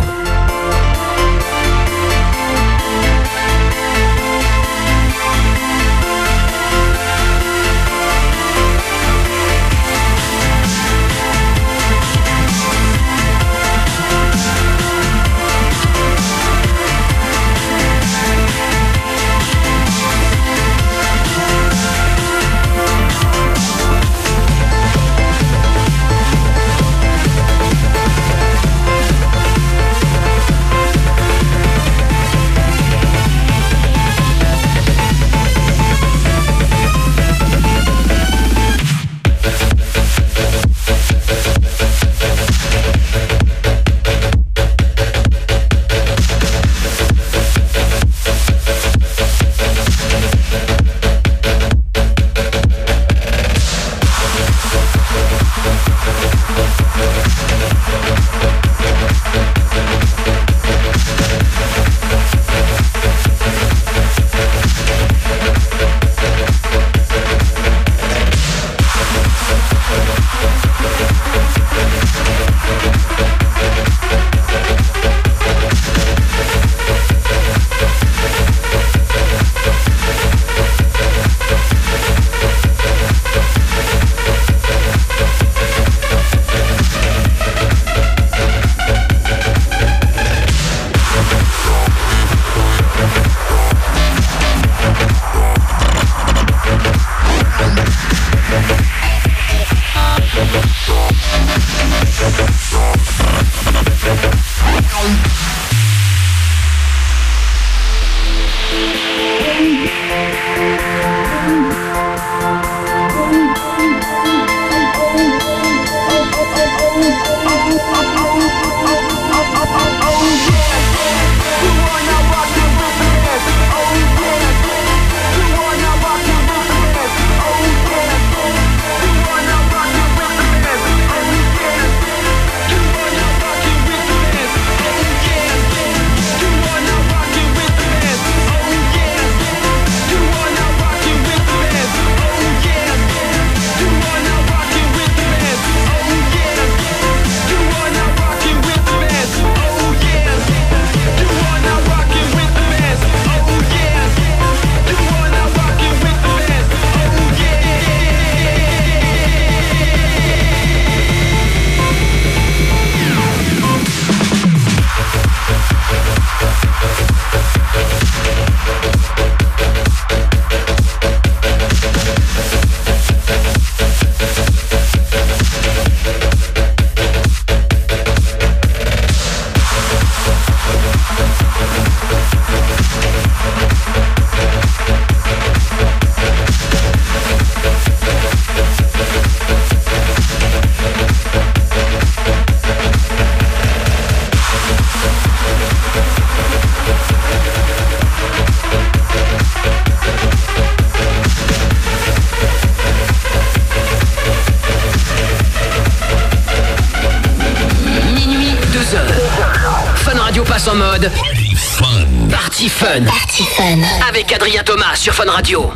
Mode 211.00 211.12
Party 211.14 211.54
Fun. 211.54 212.28
Party 212.30 212.68
Fun. 212.68 213.04
Party 213.04 213.44
Fun. 213.44 213.78
Avec 214.08 214.32
Adrien 214.32 214.62
Thomas 214.62 214.94
sur 214.96 215.14
Fun 215.14 215.30
Radio. 215.30 215.70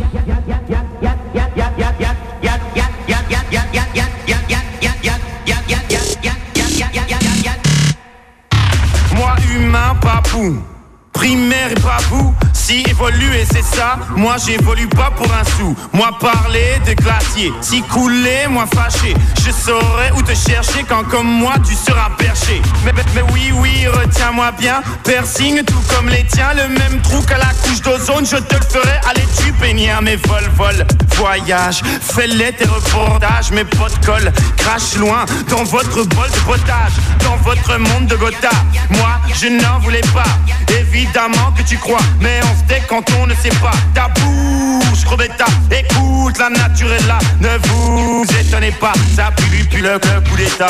Moi 9.17 9.37
humain, 9.55 9.97
papou. 10.01 10.63
Primaire 11.13 11.71
et 11.71 11.81
pas 11.81 11.99
vous, 12.11 12.35
si 12.65 12.83
évoluer 12.89 13.45
c'est 13.53 13.63
ça, 13.63 13.99
moi 14.17 14.37
j'évolue 14.39 14.89
pas 14.89 15.11
pour 15.11 15.27
un 15.27 15.45
sou. 15.59 15.77
Moi 15.93 16.11
parler 16.19 16.81
de 16.87 16.95
glacier, 16.95 17.53
si 17.61 17.83
couler, 17.83 18.47
moi 18.49 18.65
fâché. 18.75 19.15
Je 19.45 19.51
saurais 19.51 20.11
où 20.17 20.23
te 20.23 20.35
chercher 20.35 20.83
quand 20.89 21.05
comme 21.05 21.27
moi 21.27 21.55
tu 21.67 21.75
seras 21.75 22.09
perché. 22.17 22.63
Mais, 22.85 22.93
mais, 23.15 23.23
oui, 23.33 23.53
oui, 23.57 23.87
retiens-moi 23.87 24.51
bien. 24.59 24.81
Piercing 25.05 25.63
tout 25.65 25.83
comme 25.95 26.09
les 26.09 26.25
tiens, 26.25 26.55
le 26.55 26.69
même 26.69 27.03
trou 27.03 27.21
qu'à 27.23 27.37
la 27.37 27.53
couche 27.63 27.83
d'ozone, 27.83 28.25
je 28.25 28.37
te 28.37 28.55
le 28.55 28.63
ferai. 28.63 28.99
Allez, 29.11 29.27
tu 29.37 29.53
peignir 29.53 30.01
mes 30.01 30.17
vol, 30.17 30.45
vol, 30.57 30.87
voyage. 31.17 31.83
Fais-les 32.01 32.53
tes 32.53 32.65
reportages, 32.65 33.51
mes 33.51 33.65
potes 33.65 34.05
collent, 34.07 34.33
crache 34.57 34.97
loin 34.97 35.27
dans 35.49 35.65
votre 35.65 36.05
bol 36.05 36.31
de 36.31 36.41
potage, 36.47 36.93
dans 37.25 37.37
votre 37.37 37.77
monde 37.79 38.07
de 38.07 38.17
Gotha. 38.17 38.51
Moi, 38.89 39.21
je 39.35 39.49
n'en 39.49 39.79
voulais 39.81 40.07
pas, 40.15 40.75
évidemment 40.79 41.53
que 41.57 41.63
tu 41.63 41.77
crois, 41.77 42.01
mais 42.21 42.41
on 42.51 42.54
tait 42.69 42.83
quand 42.89 43.05
on 43.21 43.27
ne 43.27 43.35
sait 43.35 43.57
pas. 43.61 43.73
Ta 43.95 44.09
bouche 44.09 45.05
crevetta, 45.05 45.47
écoute, 45.71 46.39
la 46.39 46.51
nature 46.51 46.93
est 46.93 47.07
là, 47.07 47.19
ne 47.41 47.59
vous 47.69 48.25
étonnez 48.41 48.73
pas, 48.73 48.93
ça 49.15 49.31
pue, 49.37 49.65
pue 49.65 49.83
le, 49.83 49.93
le 49.93 50.21
coup 50.29 50.37
d'état. 50.37 50.67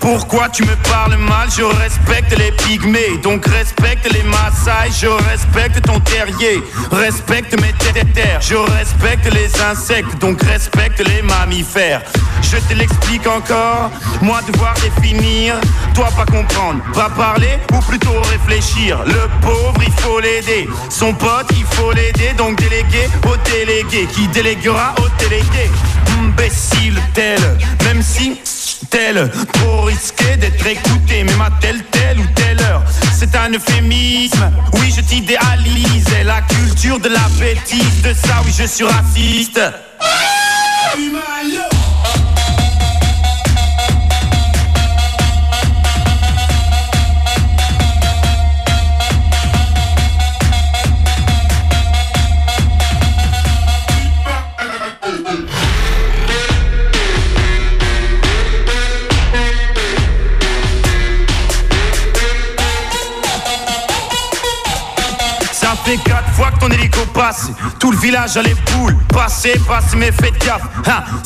Pourquoi 0.00 0.48
tu 0.48 0.64
me 0.64 0.74
parles 0.88 1.16
mal? 1.16 1.48
Je 1.54 1.62
respecte 1.62 2.36
les 2.38 2.52
pygmées, 2.52 3.18
donc 3.22 3.44
respecte 3.46 4.10
les 4.12 4.22
Maasai. 4.22 4.90
Je 4.98 5.06
respecte 5.06 5.82
ton 5.82 6.00
terrier, 6.00 6.62
respecte 6.90 7.54
mes 7.60 7.72
terres. 8.14 8.40
Je 8.40 8.56
respecte 8.56 9.32
les 9.32 9.60
insectes, 9.60 10.18
donc 10.20 10.42
respecte 10.42 11.06
les 11.06 11.22
mammifères. 11.22 12.02
Je 12.42 12.56
te 12.56 12.74
l'explique 12.74 13.26
encore, 13.26 13.90
moi 14.22 14.40
devoir 14.50 14.74
définir 14.74 15.54
Toi 15.94 16.08
pas 16.16 16.24
comprendre, 16.24 16.80
pas 16.94 17.10
parler 17.10 17.58
ou 17.72 17.78
plutôt 17.80 18.20
réfléchir. 18.30 18.98
Le 19.06 19.28
pauvre 19.40 19.80
il 19.86 19.92
faut 20.00 20.18
l'aider, 20.20 20.68
son 20.88 21.12
pote 21.12 21.46
il 21.52 21.64
faut 21.76 21.92
l'aider 21.92 22.32
Donc 22.36 22.56
délégué 22.58 23.08
au 23.26 23.36
délégué, 23.50 24.06
qui 24.06 24.26
déléguera 24.28 24.94
au 24.98 25.08
délégué? 25.22 25.70
Imbécile 26.18 27.00
tel, 27.14 27.40
même 27.84 28.02
si 28.02 28.40
tel, 28.90 29.30
trop 29.52 29.82
risqué 29.82 30.36
d'être 30.36 30.66
écouté, 30.66 31.24
même 31.24 31.40
à 31.40 31.50
telle, 31.60 31.82
telle 31.84 32.18
ou 32.18 32.26
telle 32.34 32.60
heure. 32.60 32.82
C'est 33.16 33.34
un 33.36 33.50
euphémisme, 33.52 34.50
oui 34.74 34.92
je 34.94 35.00
t'idéalise, 35.00 36.06
et 36.20 36.24
la 36.24 36.42
culture 36.42 36.98
de 36.98 37.08
la 37.08 37.28
bêtise, 37.38 38.02
de 38.02 38.12
ça 38.12 38.42
oui 38.44 38.52
je 38.56 38.66
suis 38.66 38.84
raciste. 38.84 39.60
Fait 65.90 65.96
quatre 65.96 66.30
fois 66.34 66.52
que 66.52 66.60
ton 66.60 66.68
hélico 66.68 67.00
passe. 67.12 67.50
Tout 67.80 67.90
le 67.90 67.98
village 67.98 68.36
a 68.36 68.42
les 68.42 68.54
poules. 68.54 68.96
Passez, 69.08 69.60
passez, 69.66 69.96
mais 69.96 70.12
faites 70.12 70.38
gaffe. 70.38 70.62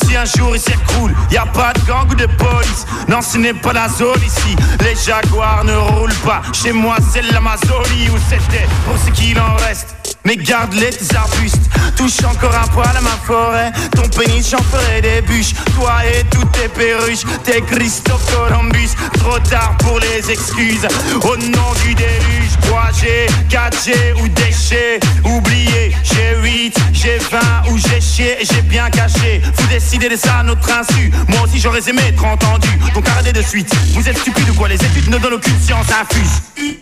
Si 0.03 0.17
un 0.17 0.25
jour 0.25 0.57
il 0.57 0.61
s'écroule 0.61 1.15
y 1.31 1.37
a 1.37 1.45
pas 1.45 1.75
de 1.75 1.81
gang 1.81 2.11
ou 2.11 2.15
de 2.15 2.25
police. 2.25 2.87
Non 3.07 3.21
ce 3.21 3.37
n'est 3.37 3.53
pas 3.53 3.75
la 3.75 3.91
zone 3.91 4.23
ici. 4.25 4.57
Les 4.81 4.95
jaguars 4.95 5.65
ne 5.65 5.75
roulent 5.75 6.21
pas. 6.25 6.41
Chez 6.55 6.73
moi 6.73 6.97
c'est 7.13 7.31
l'Amazonie 7.31 8.09
Où 8.09 8.19
c'était 8.31 8.67
pour 8.87 8.97
ce 8.97 9.11
qu'il 9.11 9.39
en 9.39 9.55
reste 9.57 10.04
mais 10.25 10.37
garde-les 10.37 10.91
tes 10.91 11.17
arbustes 11.17 11.71
Touche 11.97 12.25
encore 12.25 12.55
un 12.55 12.67
poil 12.69 12.97
à 12.97 13.01
ma 13.01 13.17
forêt. 13.25 13.71
Ton 13.95 14.09
pénis 14.09 14.51
j'en 14.51 14.63
ferai 14.65 15.01
des 15.01 15.21
bûches. 15.23 15.55
Toi 15.77 15.93
et 16.07 16.25
toutes 16.25 16.51
tes 16.53 16.69
perruches 16.69 17.25
T'es 17.45 17.61
Christophe 17.61 18.25
Columbus. 18.35 18.91
Trop 19.19 19.39
tard 19.39 19.77
pour 19.79 20.01
les 20.01 20.31
excuses. 20.31 20.87
Au 21.23 21.37
nom 21.37 21.73
du 21.85 21.95
déluge 21.95 22.55
3G, 22.63 23.29
4G 23.49 24.23
ou 24.23 24.29
déchets. 24.29 24.99
Oubliez, 25.25 25.95
j'ai 26.03 26.37
8, 26.43 26.77
j'ai 26.93 27.19
20 27.19 27.39
ou 27.71 27.79
j'ai 27.79 28.01
chié. 28.01 28.37
Et 28.41 28.45
j'ai 28.45 28.63
bien 28.63 28.91
caché. 28.91 29.41
Vous 29.57 29.67
décidez 29.69 30.09
de 30.09 30.17
ça 30.17 30.39
à 30.39 30.43
notre 30.43 30.69
insu. 30.71 31.13
Moi 31.29 31.43
aussi 31.45 31.61
j'aurais 31.61 31.89
aimé 31.89 32.03
être 32.09 32.25
entendu. 32.25 32.69
Donc 32.95 33.09
arrêtez 33.09 33.33
de 33.33 33.43
suite. 33.43 33.73
Vous 33.93 34.09
êtes 34.09 34.19
stupides 34.19 34.51
ou 34.51 34.55
quoi? 34.55 34.69
Les 34.69 34.83
études 34.83 35.09
ne 35.09 35.19
donnent 35.19 35.35
aucune 35.35 35.61
science 35.61 35.87
infuse 35.91 36.75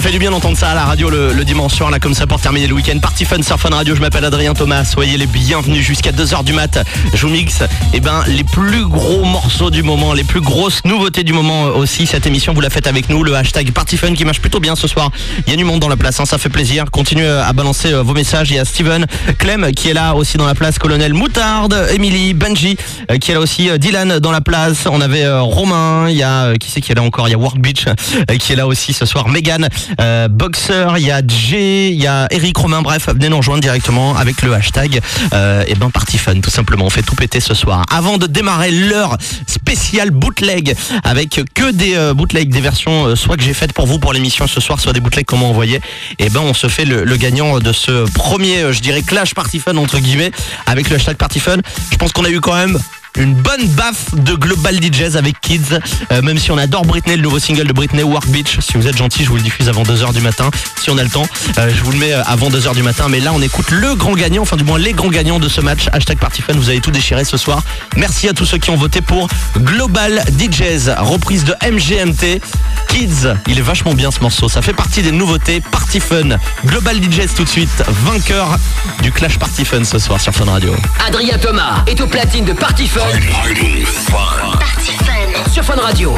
Fait 0.00 0.12
du 0.12 0.18
bien 0.18 0.30
d'entendre 0.30 0.56
ça 0.56 0.70
à 0.70 0.74
la 0.74 0.86
radio 0.86 1.10
le, 1.10 1.34
le 1.34 1.44
dimanche 1.44 1.74
soir, 1.74 1.90
là, 1.90 1.98
comme 1.98 2.14
ça, 2.14 2.26
pour 2.26 2.40
terminer 2.40 2.66
le 2.66 2.72
week-end. 2.72 2.98
Party 3.00 3.26
Fun 3.26 3.42
sur 3.42 3.60
Fun 3.60 3.68
Radio. 3.68 3.94
Je 3.94 4.00
m'appelle 4.00 4.24
Adrien 4.24 4.54
Thomas. 4.54 4.84
Soyez 4.84 5.18
les 5.18 5.26
bienvenus 5.26 5.84
jusqu'à 5.84 6.10
2h 6.10 6.42
du 6.42 6.54
mat. 6.54 6.78
Je 7.12 7.26
vous 7.26 7.32
mixe, 7.32 7.62
eh 7.92 8.00
ben, 8.00 8.22
les 8.26 8.42
plus 8.42 8.86
gros 8.86 9.24
morceaux 9.24 9.70
du 9.70 9.82
moment, 9.82 10.14
les 10.14 10.24
plus 10.24 10.40
grosses 10.40 10.82
nouveautés 10.86 11.22
du 11.22 11.34
moment 11.34 11.64
aussi. 11.64 12.06
Cette 12.06 12.26
émission, 12.26 12.54
vous 12.54 12.62
la 12.62 12.70
faites 12.70 12.86
avec 12.86 13.10
nous. 13.10 13.22
Le 13.22 13.34
hashtag 13.34 13.72
Party 13.72 13.98
Fun 13.98 14.14
qui 14.14 14.24
marche 14.24 14.40
plutôt 14.40 14.58
bien 14.58 14.74
ce 14.74 14.88
soir. 14.88 15.10
Il 15.46 15.50
y 15.50 15.52
a 15.52 15.56
du 15.56 15.64
monde 15.64 15.80
dans 15.80 15.88
la 15.88 15.98
place, 15.98 16.18
hein, 16.18 16.24
ça 16.24 16.38
fait 16.38 16.48
plaisir. 16.48 16.86
Continuez 16.90 17.28
à 17.28 17.52
balancer 17.52 17.92
euh, 17.92 18.02
vos 18.02 18.14
messages. 18.14 18.50
Il 18.50 18.56
y 18.56 18.58
a 18.58 18.64
Steven, 18.64 19.06
Clem 19.38 19.70
qui 19.72 19.90
est 19.90 19.94
là 19.94 20.14
aussi 20.14 20.38
dans 20.38 20.46
la 20.46 20.54
place, 20.54 20.78
Colonel 20.78 21.12
Moutarde, 21.12 21.88
Emily, 21.94 22.32
Benji 22.32 22.78
euh, 23.10 23.18
qui 23.18 23.32
est 23.32 23.34
là 23.34 23.40
aussi, 23.40 23.68
euh, 23.68 23.76
Dylan 23.76 24.18
dans 24.18 24.32
la 24.32 24.40
place. 24.40 24.86
On 24.90 25.02
avait 25.02 25.24
euh, 25.24 25.42
Romain, 25.42 26.08
il 26.08 26.16
y 26.16 26.22
a, 26.22 26.46
euh, 26.46 26.54
qui 26.56 26.70
c'est 26.70 26.80
qui 26.80 26.90
est 26.90 26.94
là 26.94 27.02
encore? 27.02 27.28
Il 27.28 27.32
y 27.32 27.34
a 27.34 27.38
Work 27.38 27.58
Beach 27.58 27.84
euh, 27.86 28.36
qui 28.38 28.54
est 28.54 28.56
là 28.56 28.66
aussi 28.66 28.94
ce 28.94 29.04
soir. 29.04 29.28
Megan, 29.28 29.68
euh, 30.00 30.28
Boxer, 30.28 30.94
il 30.98 31.06
y 31.06 31.10
a 31.10 31.22
Jay, 31.26 31.90
il 31.90 32.00
y 32.00 32.06
a 32.06 32.26
Eric 32.30 32.56
Romain. 32.56 32.82
Bref, 32.82 33.08
venez 33.08 33.28
nous 33.28 33.38
rejoindre 33.38 33.60
directement 33.60 34.16
avec 34.16 34.42
le 34.42 34.54
hashtag 34.54 35.00
euh, 35.32 35.64
et 35.66 35.74
ben 35.74 35.90
Party 35.90 36.18
Fun 36.18 36.40
tout 36.40 36.50
simplement. 36.50 36.86
On 36.86 36.90
fait 36.90 37.02
tout 37.02 37.14
péter 37.14 37.40
ce 37.40 37.54
soir. 37.54 37.84
Avant 37.90 38.18
de 38.18 38.26
démarrer 38.26 38.70
l'heure 38.70 39.16
spéciale 39.46 40.10
bootleg 40.10 40.76
avec 41.04 41.40
que 41.54 41.70
des 41.70 41.96
euh, 41.96 42.14
bootlegs, 42.14 42.50
des 42.50 42.60
versions 42.60 43.16
soit 43.16 43.36
que 43.36 43.42
j'ai 43.42 43.54
faites 43.54 43.72
pour 43.72 43.86
vous 43.86 43.98
pour 43.98 44.12
l'émission 44.12 44.46
ce 44.46 44.60
soir, 44.60 44.80
soit 44.80 44.92
des 44.92 45.00
bootlegs 45.00 45.26
comment 45.26 45.50
envoyer. 45.50 45.80
Et 46.18 46.28
ben 46.28 46.40
on 46.40 46.54
se 46.54 46.68
fait 46.68 46.84
le, 46.84 47.04
gagnant 47.16 47.58
de 47.58 47.72
ce 47.72 48.10
premier, 48.12 48.72
je 48.72 48.80
dirais 48.80 49.02
clash 49.02 49.34
Party 49.34 49.58
Fun 49.58 49.76
entre 49.76 49.98
guillemets 49.98 50.30
avec 50.66 50.88
le 50.88 50.96
hashtag 50.96 51.16
Party 51.16 51.40
Fun. 51.40 51.58
Je 51.92 51.96
pense 51.96 52.12
qu'on 52.12 52.24
a 52.24 52.30
eu 52.30 52.40
quand 52.40 52.54
même 52.54 52.78
une 53.16 53.34
bonne 53.34 53.66
baffe 53.68 54.14
de 54.14 54.34
Global 54.34 54.76
DJs 54.80 55.16
avec 55.16 55.40
Kids, 55.40 55.78
Euh, 56.12 56.22
même 56.22 56.38
si 56.38 56.50
on 56.50 56.58
adore 56.58 56.84
Britney, 56.84 57.16
le 57.16 57.22
nouveau 57.22 57.38
single 57.38 57.66
de 57.66 57.72
Britney, 57.72 58.02
Work 58.02 58.26
Beach. 58.28 58.58
Si 58.60 58.76
vous 58.76 58.86
êtes 58.86 58.96
gentil, 58.96 59.24
je 59.24 59.28
vous 59.30 59.36
le 59.36 59.42
diffuse 59.42 59.68
avant 59.68 59.82
2h 59.82 60.12
du 60.12 60.20
matin, 60.20 60.50
si 60.80 60.90
on 60.90 60.98
a 60.98 61.02
le 61.02 61.08
temps. 61.10 61.26
Euh, 61.58 61.70
je 61.74 61.82
vous 61.82 61.92
le 61.92 61.98
mets 61.98 62.12
euh, 62.12 62.22
avant 62.24 62.48
2h 62.50 62.74
du 62.74 62.82
matin, 62.82 63.06
mais 63.08 63.20
là 63.20 63.32
on 63.34 63.42
écoute 63.42 63.70
le 63.70 63.94
grand 63.94 64.12
gagnant, 64.14 64.42
enfin 64.42 64.56
du 64.56 64.64
moins 64.64 64.78
les 64.78 64.92
grands 64.92 65.08
gagnants 65.08 65.38
de 65.38 65.48
ce 65.48 65.60
match. 65.60 65.88
Hashtag 65.92 66.18
Party 66.18 66.42
Fun, 66.42 66.54
vous 66.54 66.68
avez 66.68 66.80
tout 66.80 66.90
déchiré 66.90 67.24
ce 67.24 67.36
soir. 67.36 67.62
Merci 67.96 68.28
à 68.28 68.32
tous 68.32 68.44
ceux 68.46 68.58
qui 68.58 68.70
ont 68.70 68.76
voté 68.76 69.00
pour 69.00 69.28
Global 69.58 70.24
DJs, 70.38 70.90
reprise 70.98 71.44
de 71.44 71.54
MGMT. 71.68 72.40
Kids, 72.88 73.28
il 73.46 73.58
est 73.58 73.62
vachement 73.62 73.94
bien 73.94 74.10
ce 74.10 74.20
morceau, 74.20 74.48
ça 74.48 74.62
fait 74.62 74.72
partie 74.72 75.02
des 75.02 75.12
nouveautés. 75.12 75.60
Party 75.70 76.00
Fun, 76.00 76.36
Global 76.66 76.96
DJs 76.96 77.34
tout 77.36 77.44
de 77.44 77.48
suite, 77.48 77.82
vainqueur 78.04 78.56
du 79.02 79.12
Clash 79.12 79.38
Party 79.38 79.64
Fun 79.64 79.84
ce 79.84 79.98
soir 79.98 80.20
sur 80.20 80.32
Fun 80.32 80.46
Radio. 80.46 80.74
Adrien 81.06 81.38
Thomas 81.38 81.82
est 81.86 82.00
au 82.00 82.06
platine 82.06 82.44
de 82.44 82.52
Party 82.52 82.86
Fun 82.88 82.99
Fun. 83.00 83.18
Party 83.30 83.84
Fun. 83.86 85.50
sur 85.50 85.64
Fun 85.64 85.76
Radio. 85.76 86.14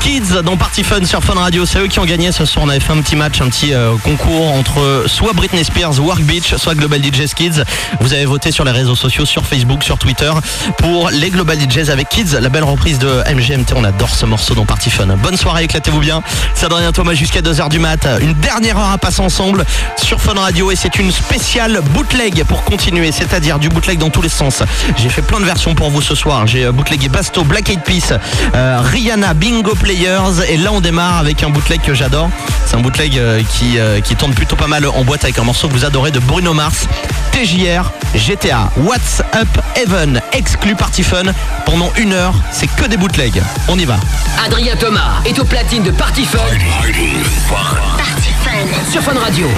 Kids 0.00 0.42
dans 0.44 0.56
Party 0.56 0.82
Fun 0.82 1.04
sur 1.04 1.22
Fun 1.22 1.34
Radio. 1.34 1.66
C'est 1.66 1.78
eux 1.78 1.86
qui 1.86 1.98
ont 1.98 2.04
gagné 2.04 2.32
ce 2.32 2.44
soir. 2.44 2.64
On 2.64 2.68
avait 2.68 2.80
fait 2.80 2.92
un 2.92 3.00
petit 3.00 3.16
match, 3.16 3.40
un 3.40 3.48
petit 3.48 3.72
euh, 3.72 3.96
concours 4.02 4.52
entre 4.52 5.04
soit 5.06 5.32
Britney 5.32 5.64
Spears, 5.64 5.98
Work 6.00 6.22
Beach, 6.22 6.54
soit 6.56 6.74
Global 6.74 7.02
DJs 7.02 7.34
Kids. 7.34 7.62
Vous 8.00 8.12
avez 8.12 8.24
voté 8.24 8.52
sur 8.52 8.64
les 8.64 8.70
réseaux 8.70 8.94
sociaux, 8.94 9.24
sur 9.24 9.46
Facebook, 9.46 9.82
sur 9.82 9.98
Twitter 9.98 10.30
pour 10.78 11.10
les 11.10 11.30
Global 11.30 11.58
DJs 11.58 11.90
avec 11.90 12.08
Kids, 12.08 12.38
la 12.40 12.48
belle 12.48 12.64
reprise 12.64 12.98
de 12.98 13.22
MGMT. 13.32 13.74
On 13.76 13.84
adore 13.84 14.10
ce 14.10 14.26
morceau 14.26 14.54
dans 14.54 14.64
Party 14.64 14.90
Fun. 14.90 15.06
Bonne 15.22 15.36
soirée, 15.36 15.64
éclatez-vous 15.64 16.00
bien. 16.00 16.22
C'est 16.54 16.66
Adrien 16.66 16.92
Thomas 16.92 17.14
jusqu'à 17.14 17.40
2h 17.40 17.68
du 17.68 17.78
mat. 17.78 18.06
Une 18.20 18.34
dernière 18.34 18.78
heure 18.78 18.90
à 18.90 18.98
passer 18.98 19.20
ensemble 19.20 19.64
sur 19.96 20.20
Fun 20.20 20.34
Radio 20.34 20.70
et 20.70 20.76
c'est 20.76 20.98
une 20.98 21.10
spéciale 21.10 21.80
bootleg 21.92 22.44
pour 22.44 22.64
continuer, 22.64 23.12
c'est-à-dire 23.12 23.58
du 23.58 23.68
bootleg 23.68 23.98
dans 23.98 24.10
tous 24.10 24.22
les 24.22 24.28
sens. 24.28 24.62
J'ai 24.96 25.08
fait 25.08 25.22
plein 25.22 25.40
de 25.40 25.44
versions 25.44 25.74
pour 25.74 25.90
vous 25.90 26.02
ce 26.02 26.14
soir. 26.14 26.46
J'ai 26.46 26.66
euh, 26.66 26.72
bootlegué 26.72 27.08
Basto, 27.08 27.44
Black 27.44 27.70
Eyed 27.70 27.82
Peas, 27.82 28.18
euh, 28.54 28.80
Rihanna, 28.80 29.34
Bingo 29.64 29.76
Players 29.76 30.44
et 30.50 30.58
là 30.58 30.72
on 30.74 30.82
démarre 30.82 31.16
avec 31.16 31.42
un 31.42 31.48
bootleg 31.48 31.80
que 31.80 31.94
j'adore. 31.94 32.28
C'est 32.66 32.76
un 32.76 32.80
bootleg 32.80 33.16
euh, 33.16 33.42
qui, 33.48 33.78
euh, 33.78 34.00
qui 34.02 34.14
tourne 34.14 34.34
plutôt 34.34 34.56
pas 34.56 34.66
mal 34.66 34.86
en 34.86 35.04
boîte 35.04 35.24
avec 35.24 35.38
un 35.38 35.42
morceau 35.42 35.68
que 35.68 35.72
vous 35.72 35.86
adorez 35.86 36.10
de 36.10 36.18
Bruno 36.18 36.52
Mars, 36.52 36.86
TJR, 37.32 37.90
GTA, 38.14 38.70
What's 38.76 39.22
Up 39.34 39.48
Heaven, 39.74 40.20
exclu 40.32 40.74
Party 40.74 41.02
Fun. 41.02 41.32
Pendant 41.64 41.90
une 41.96 42.12
heure, 42.12 42.34
c'est 42.52 42.66
que 42.66 42.84
des 42.84 42.98
bootlegs. 42.98 43.42
On 43.68 43.78
y 43.78 43.86
va. 43.86 43.96
Adrien 44.44 44.76
Thomas 44.76 45.22
est 45.24 45.38
au 45.38 45.44
platine 45.44 45.82
de 45.82 45.92
Party 45.92 46.26
Fun 46.26 46.38
Party 47.96 48.30
Fun. 48.44 48.90
sur 48.92 49.00
Fun 49.00 49.18
Radio. 49.18 49.48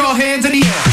Your 0.00 0.14
hands 0.14 0.46
in 0.46 0.52
the 0.52 0.64
air. 0.64 0.89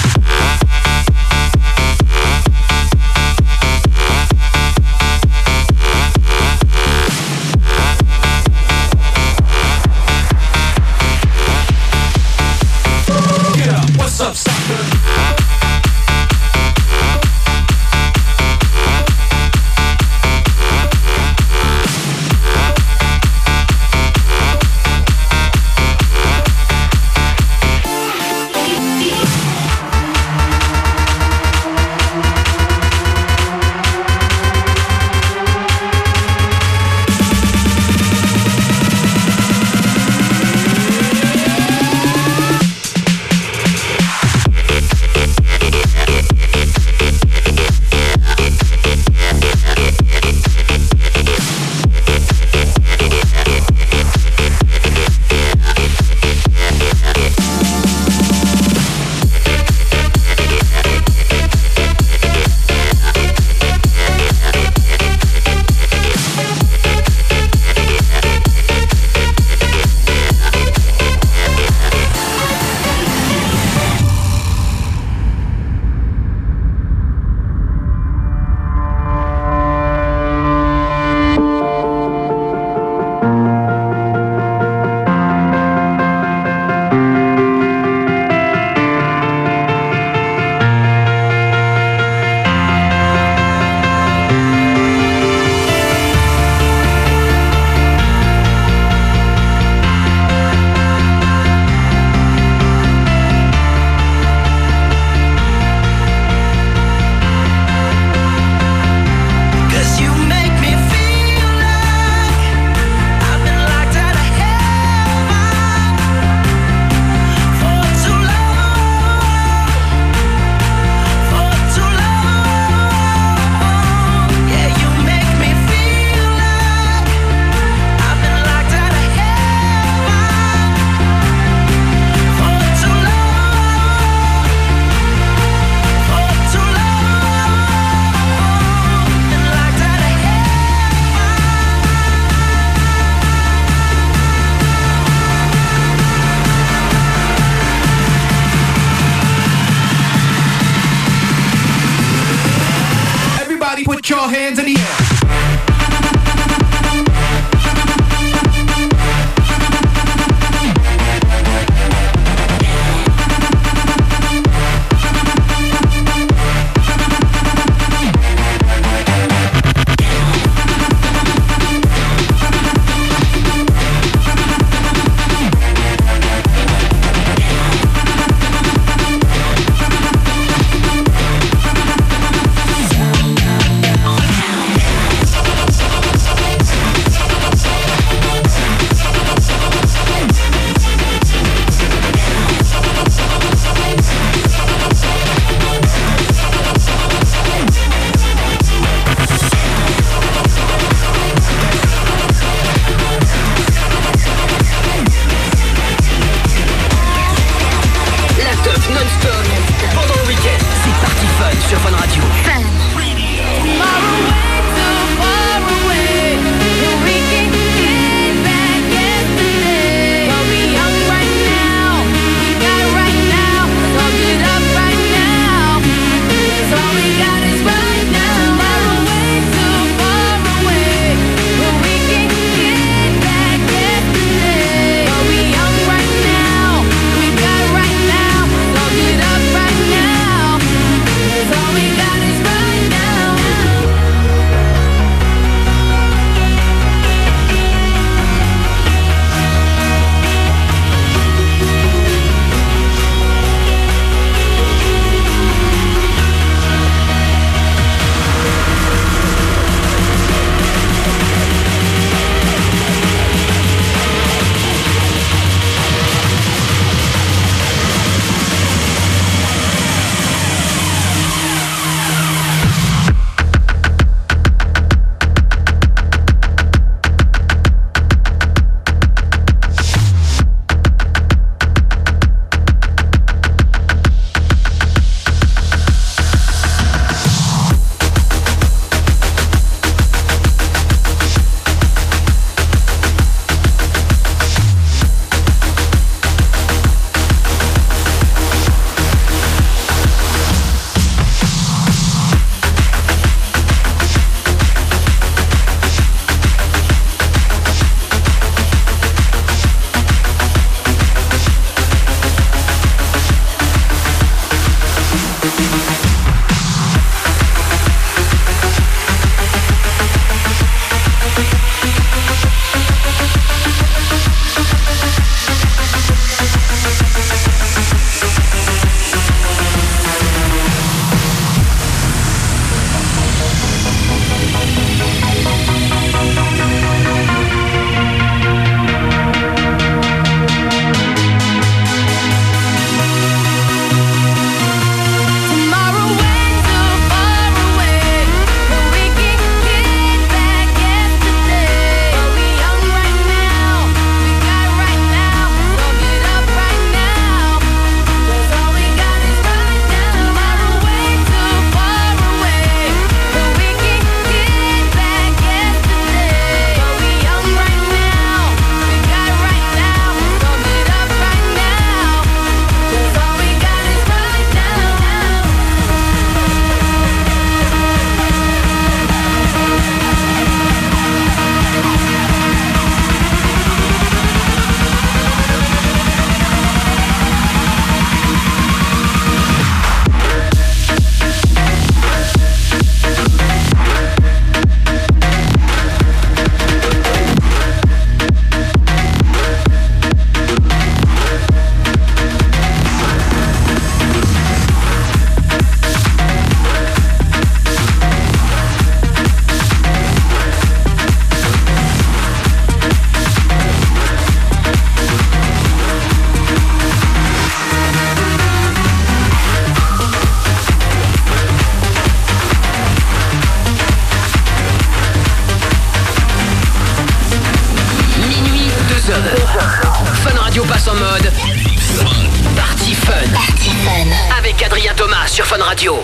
avec 434.58 434.64
Adrien 434.64 434.94
Thomas 434.96 435.28
sur 435.28 435.46
Fun 435.46 435.62
Radio. 435.62 436.04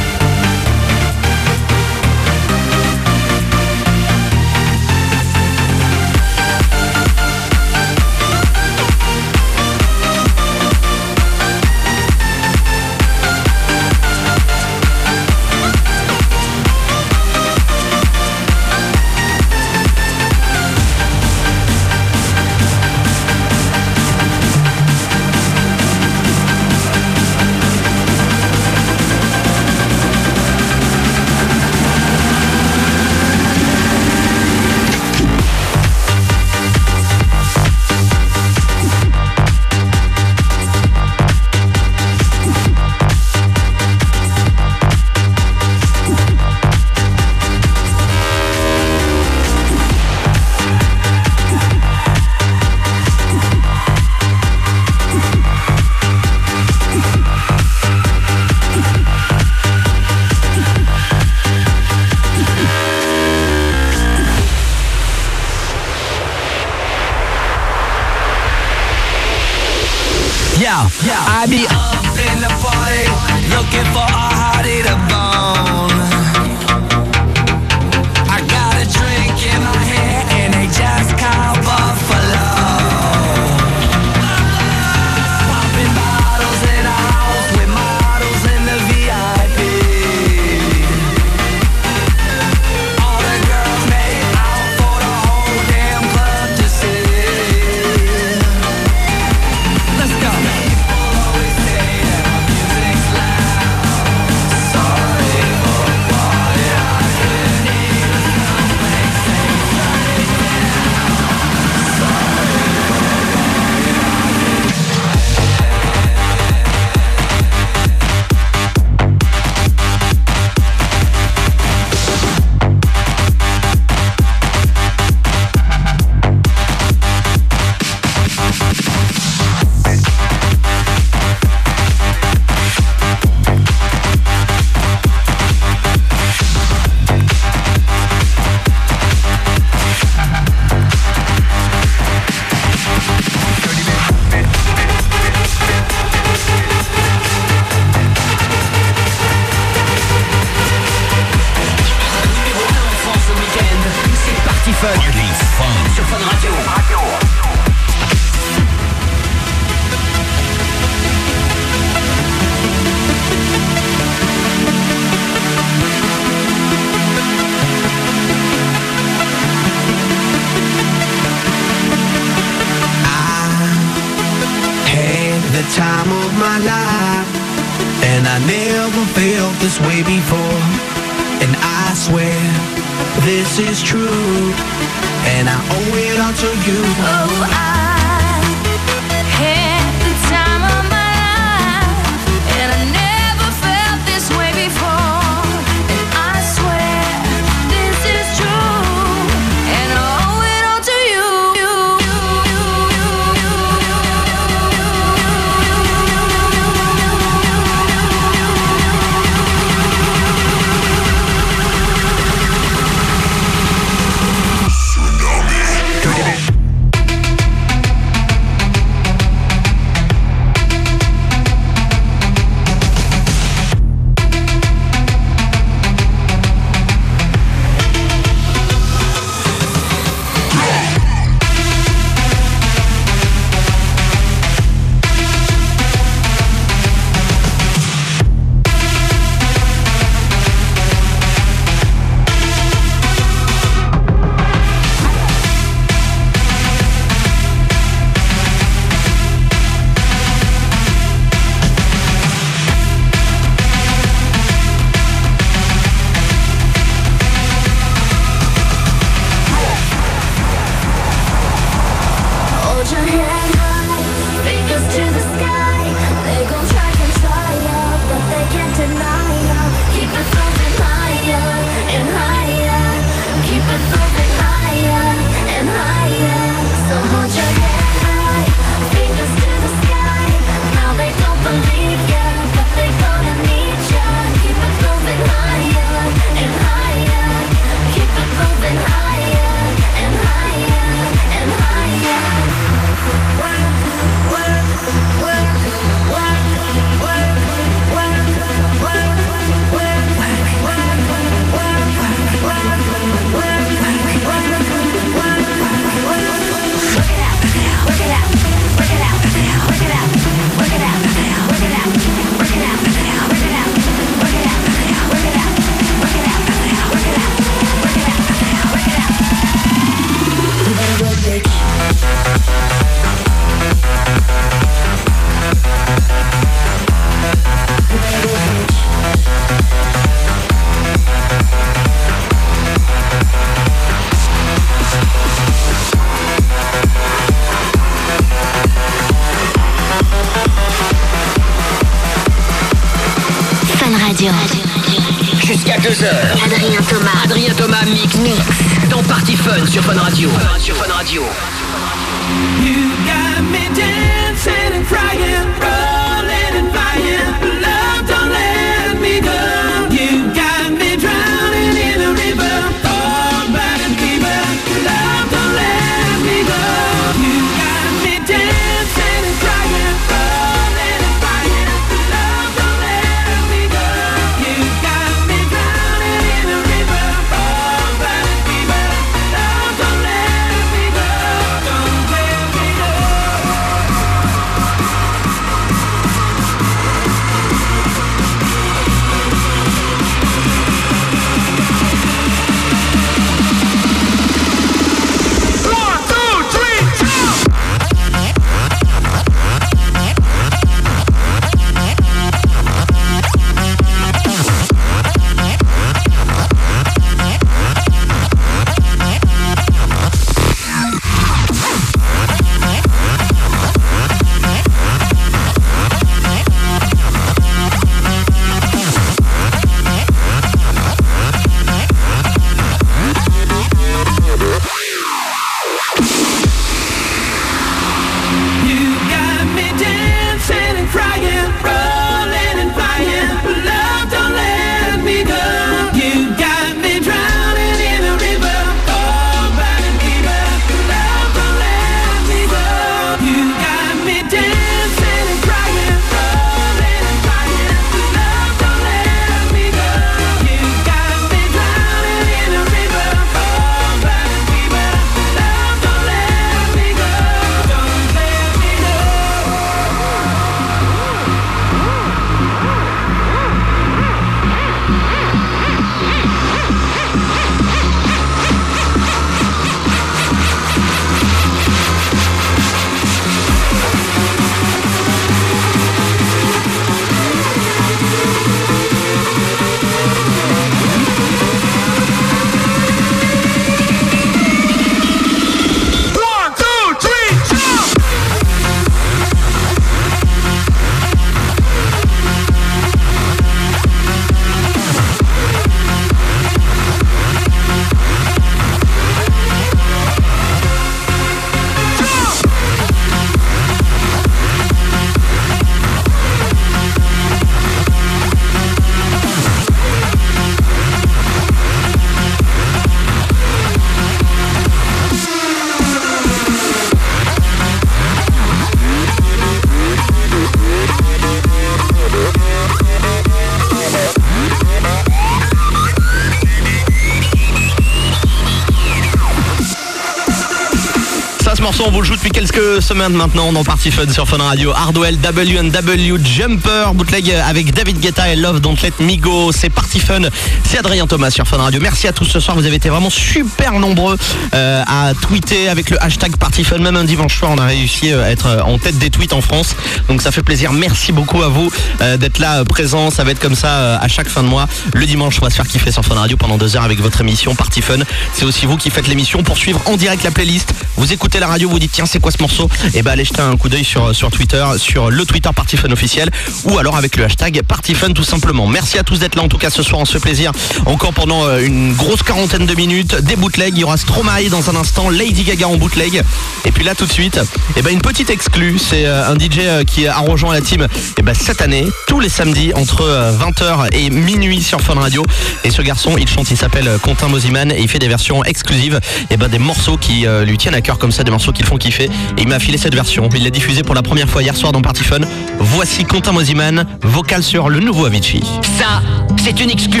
Semaines 532.84 533.14
maintenant 533.14 533.50
dans 533.50 533.64
Party 533.64 533.90
Fun 533.90 534.12
sur 534.12 534.28
Fun 534.28 534.36
Radio. 534.36 534.70
Hardwell, 534.70 535.16
W&W, 535.18 536.18
Jumper, 536.22 536.92
bootleg 536.94 537.30
avec 537.30 537.72
David 537.72 537.98
Guetta 537.98 538.30
et 538.30 538.36
Love 538.36 538.60
Don't 538.60 538.76
Let 538.82 538.92
Me. 539.00 539.16
C'est 539.52 539.70
Party 539.70 540.00
Fun. 540.00 540.20
C'est 540.64 540.78
Adrien 540.78 541.06
Thomas 541.06 541.30
sur 541.30 541.46
Fun 541.46 541.56
Radio. 541.56 541.80
Merci 541.80 542.06
à 542.08 542.12
tous 542.12 542.26
ce 542.26 542.40
soir. 542.40 542.56
Vous 542.56 542.66
avez 542.66 542.76
été 542.76 542.90
vraiment 542.90 543.08
super 543.08 543.72
nombreux 543.78 544.18
euh, 544.54 544.82
à 544.86 545.12
tweeter 545.14 545.68
avec 545.70 545.88
le 545.88 546.02
hashtag 546.02 546.36
Party 546.36 546.62
Fun. 546.62 546.78
Même 546.78 546.96
un 546.96 547.04
dimanche 547.04 547.38
soir, 547.38 547.52
on 547.54 547.58
a 547.58 547.64
réussi 547.64 548.12
à 548.12 548.30
être 548.30 548.46
euh, 548.46 548.62
en 548.62 548.76
tête 548.76 548.98
des 548.98 549.08
tweets 549.08 549.32
en 549.32 549.40
France. 549.40 549.74
Donc 550.08 550.20
ça 550.20 550.30
fait 550.30 550.42
plaisir. 550.42 550.72
Merci 550.72 551.12
beaucoup 551.12 551.42
à 551.42 551.48
vous 551.48 551.70
euh, 552.02 552.18
d'être 552.18 552.38
là 552.38 552.60
euh, 552.60 552.64
présent. 552.64 553.10
Ça 553.10 553.24
va 553.24 553.30
être 553.30 553.40
comme 553.40 553.54
ça 553.54 553.68
euh, 553.68 553.98
à 553.98 554.08
chaque 554.08 554.28
fin 554.28 554.42
de 554.42 554.48
mois. 554.48 554.68
Le 554.92 555.06
dimanche, 555.06 555.38
on 555.40 555.44
va 555.44 555.50
se 555.50 555.56
faire 555.56 555.66
kiffer 555.66 555.90
sur 555.90 556.04
Fun 556.04 556.16
Radio 556.16 556.36
pendant 556.36 556.58
deux 556.58 556.76
heures 556.76 556.84
avec 556.84 557.00
votre 557.00 557.22
émission 557.22 557.54
Party 557.54 557.80
Fun. 557.80 558.00
C'est 558.34 558.44
aussi 558.44 558.66
vous 558.66 558.76
qui 558.76 558.90
faites 558.90 559.08
l'émission 559.08 559.42
pour 559.42 559.56
suivre 559.56 559.80
en 559.86 559.96
direct 559.96 560.22
la 560.22 560.30
playlist. 560.30 560.74
Vous 560.96 561.12
écoutez 561.12 561.40
la 561.40 561.48
radio, 561.48 561.68
vous 561.68 561.78
dites 561.78 561.92
tiens 561.92 562.06
c'est 562.06 562.20
quoi 562.20 562.30
ce 562.30 562.40
morceau 562.40 562.68
Et 562.94 563.02
ben 563.02 563.12
allez 563.12 563.24
jeter 563.24 563.40
un 563.40 563.56
coup 563.56 563.68
d'œil 563.68 563.84
sur, 563.84 564.14
sur 564.14 564.30
Twitter, 564.30 564.64
sur 564.76 565.10
le 565.10 565.24
Twitter 565.24 565.50
Party 565.54 565.76
Fun 565.76 565.90
officiel 565.90 566.30
ou 566.64 566.78
alors 566.78 566.96
avec 566.96 567.16
le 567.16 567.24
hashtag 567.24 567.62
Party 567.62 567.94
Fun 567.94 568.12
tout 568.12 568.24
simplement. 568.24 568.66
Merci 568.66 568.98
à 568.98 569.02
tous 569.02 569.18
d'être 569.18 569.34
là 569.34 569.42
en 569.42 569.48
tout 569.48 569.58
cas 569.58 569.70
ce 569.70 569.82
soir, 569.82 570.00
on 570.00 570.04
se 570.04 570.12
fait 570.12 570.20
plaisir 570.20 570.52
encore 570.86 571.12
pendant 571.12 571.44
euh, 571.44 571.60
une 571.60 571.94
grosse 571.94 572.22
quarantaine 572.22 572.66
de 572.66 572.74
minutes. 572.74 573.16
Des 573.16 573.36
bootlegs, 573.36 573.74
il 573.76 573.80
y 573.80 573.84
aura 573.84 573.96
Stromae 573.96 574.48
dans 574.50 574.70
un 574.70 574.76
instant, 574.76 575.10
Lady 575.10 575.42
Gaga 575.42 575.68
en 575.68 575.76
bootleg. 575.76 576.22
Et 576.64 576.70
puis 576.70 576.84
là 576.84 576.94
tout 576.94 577.06
de 577.06 577.12
suite, 577.12 577.40
et 577.76 577.82
ben 577.82 577.92
une 577.92 578.00
petite 578.00 578.30
exclue, 578.30 578.78
c'est 578.78 579.06
euh, 579.06 579.28
un 579.28 579.34
DJ 579.34 579.58
euh, 579.60 579.84
qui 579.84 580.06
a 580.06 580.18
rejoint 580.18 580.54
la 580.54 580.60
team 580.60 580.86
et 581.18 581.22
ben 581.22 581.34
cette 581.34 581.60
année, 581.60 581.86
tous 582.06 582.20
les 582.20 582.28
samedis 582.28 582.72
entre 582.74 583.02
euh, 583.02 583.32
20h 583.36 583.88
et 583.92 584.10
minuit 584.10 584.62
sur 584.62 584.80
Fun 584.80 584.94
Radio. 584.94 585.24
Et 585.64 585.70
ce 585.70 585.82
garçon, 585.82 586.16
il 586.16 586.28
chante, 586.28 586.50
il 586.50 586.56
s'appelle 586.56 586.88
Quentin 587.02 587.28
Mosiman 587.28 587.72
et 587.72 587.80
il 587.80 587.88
fait 587.88 587.98
des 587.98 588.08
versions 588.08 588.44
exclusives 588.44 589.00
et 589.30 589.36
ben 589.36 589.48
des 589.48 589.58
morceaux 589.58 589.96
qui 589.96 590.26
lui 590.44 590.58
tiennent 590.58 590.74
à 590.74 590.80
cœur 590.84 590.98
comme 590.98 591.10
ça, 591.10 591.24
des 591.24 591.32
morceaux 591.32 591.50
qui 591.50 591.62
le 591.62 591.66
font 591.66 591.76
kiffer. 591.76 592.04
Et 592.04 592.42
il 592.42 592.48
m'a 592.48 592.60
filé 592.60 592.78
cette 592.78 592.94
version. 592.94 593.28
Il 593.34 593.42
l'a 593.42 593.50
diffusée 593.50 593.82
pour 593.82 593.96
la 593.96 594.02
première 594.02 594.28
fois 594.28 594.42
hier 594.42 594.54
soir 594.54 594.70
dans 594.70 594.82
Party 594.82 595.02
Fun. 595.02 595.20
Voici 595.58 596.04
Quentin 596.04 596.30
Mosiman, 596.32 596.84
vocal 597.02 597.42
sur 597.42 597.68
le 597.68 597.80
nouveau 597.80 598.06
Avicii. 598.06 598.44
Ça, 598.78 599.02
c'est 599.42 599.58
une 599.60 599.70
exclu. 599.70 600.00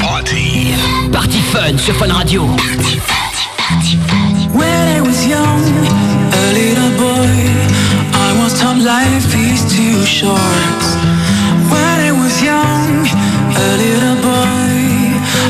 Party. 0.00 0.68
Party 1.12 1.40
Fun 1.52 1.76
sur 1.76 1.94
Fun 1.96 2.12
Radio. 2.12 2.48
When 4.54 4.88
I 4.96 5.00
was 5.00 5.26
young, 5.26 5.62
a 6.32 6.52
little 6.52 6.90
boy, 6.96 7.28
I 8.14 8.32
was 8.42 8.58
told 8.58 8.82
life 8.82 9.34
is 9.34 9.64
too 9.64 10.04
short. 10.04 10.82
When 11.70 12.00
I 12.00 12.12
was 12.12 12.42
young, 12.42 13.06
a 13.54 13.76
little 13.76 14.16
boy, 14.22 14.70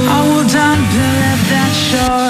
I 0.09 0.21
wouldn't 0.29 0.83
believe 0.93 1.43
that 1.51 1.73
short. 1.73 2.30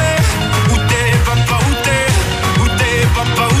up 3.21 3.27
a 3.27 3.35
boat. 3.35 3.60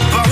up 0.00 0.27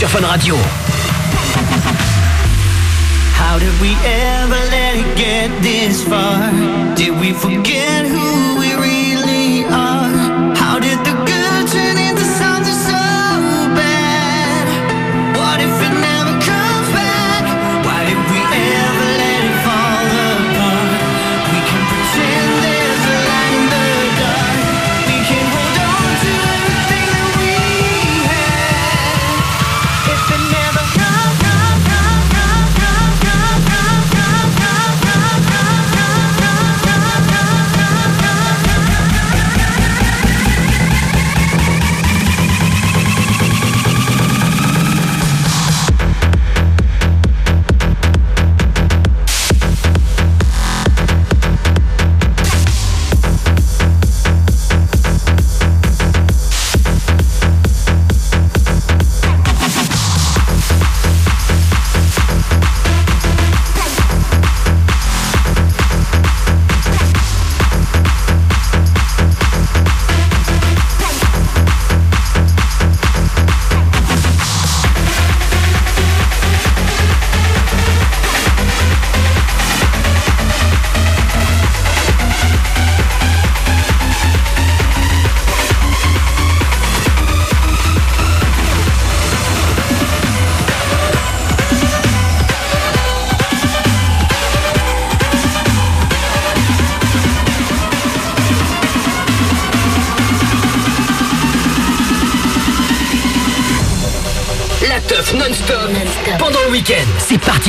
sur 0.00 0.08
Fun 0.08 0.24
Radio. 0.24 0.56
How 3.34 3.58
did 3.58 3.78
we 3.82 3.94
ever 4.06 4.60
let 4.70 4.96
it 4.96 5.14
get 5.14 5.50
this 5.60 6.02
far? 6.02 6.50
Did 6.94 7.20
we 7.20 7.34
forget 7.34 7.99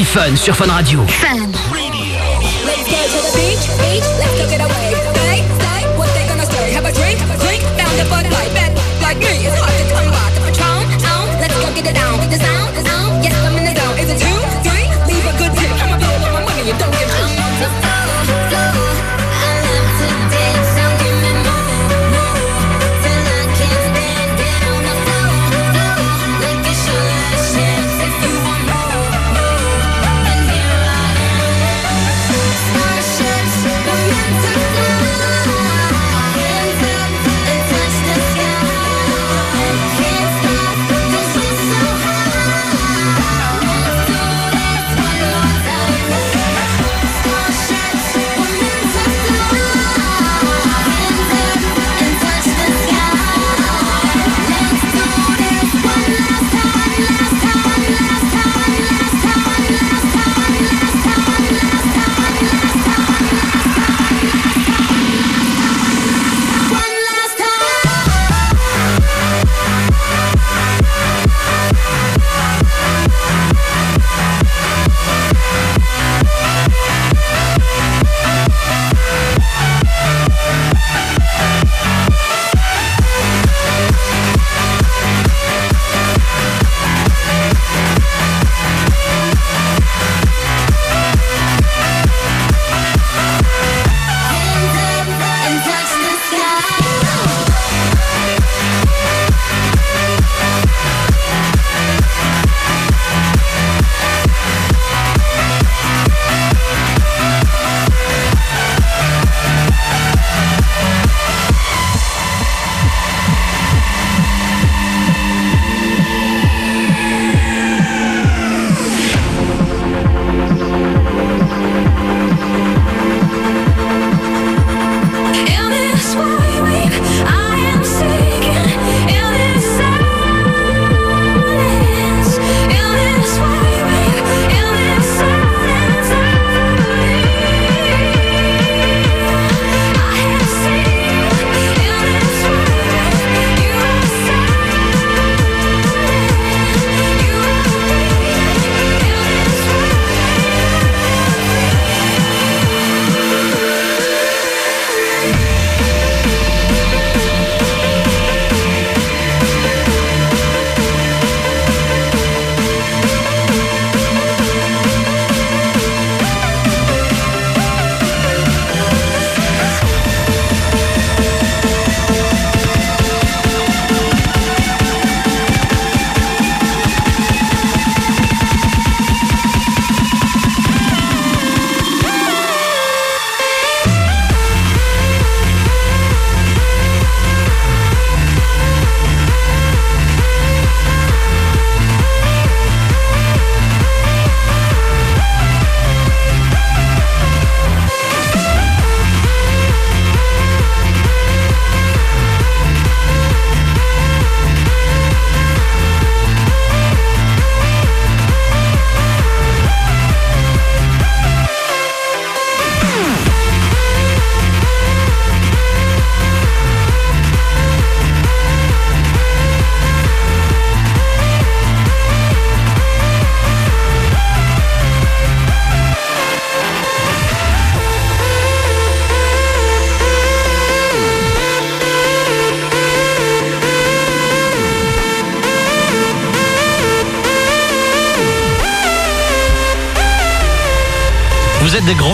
Fun 0.03 0.36
sur 0.36 0.56
Fun 0.56 0.72
Radio. 0.72 1.06
Fun. 1.07 1.51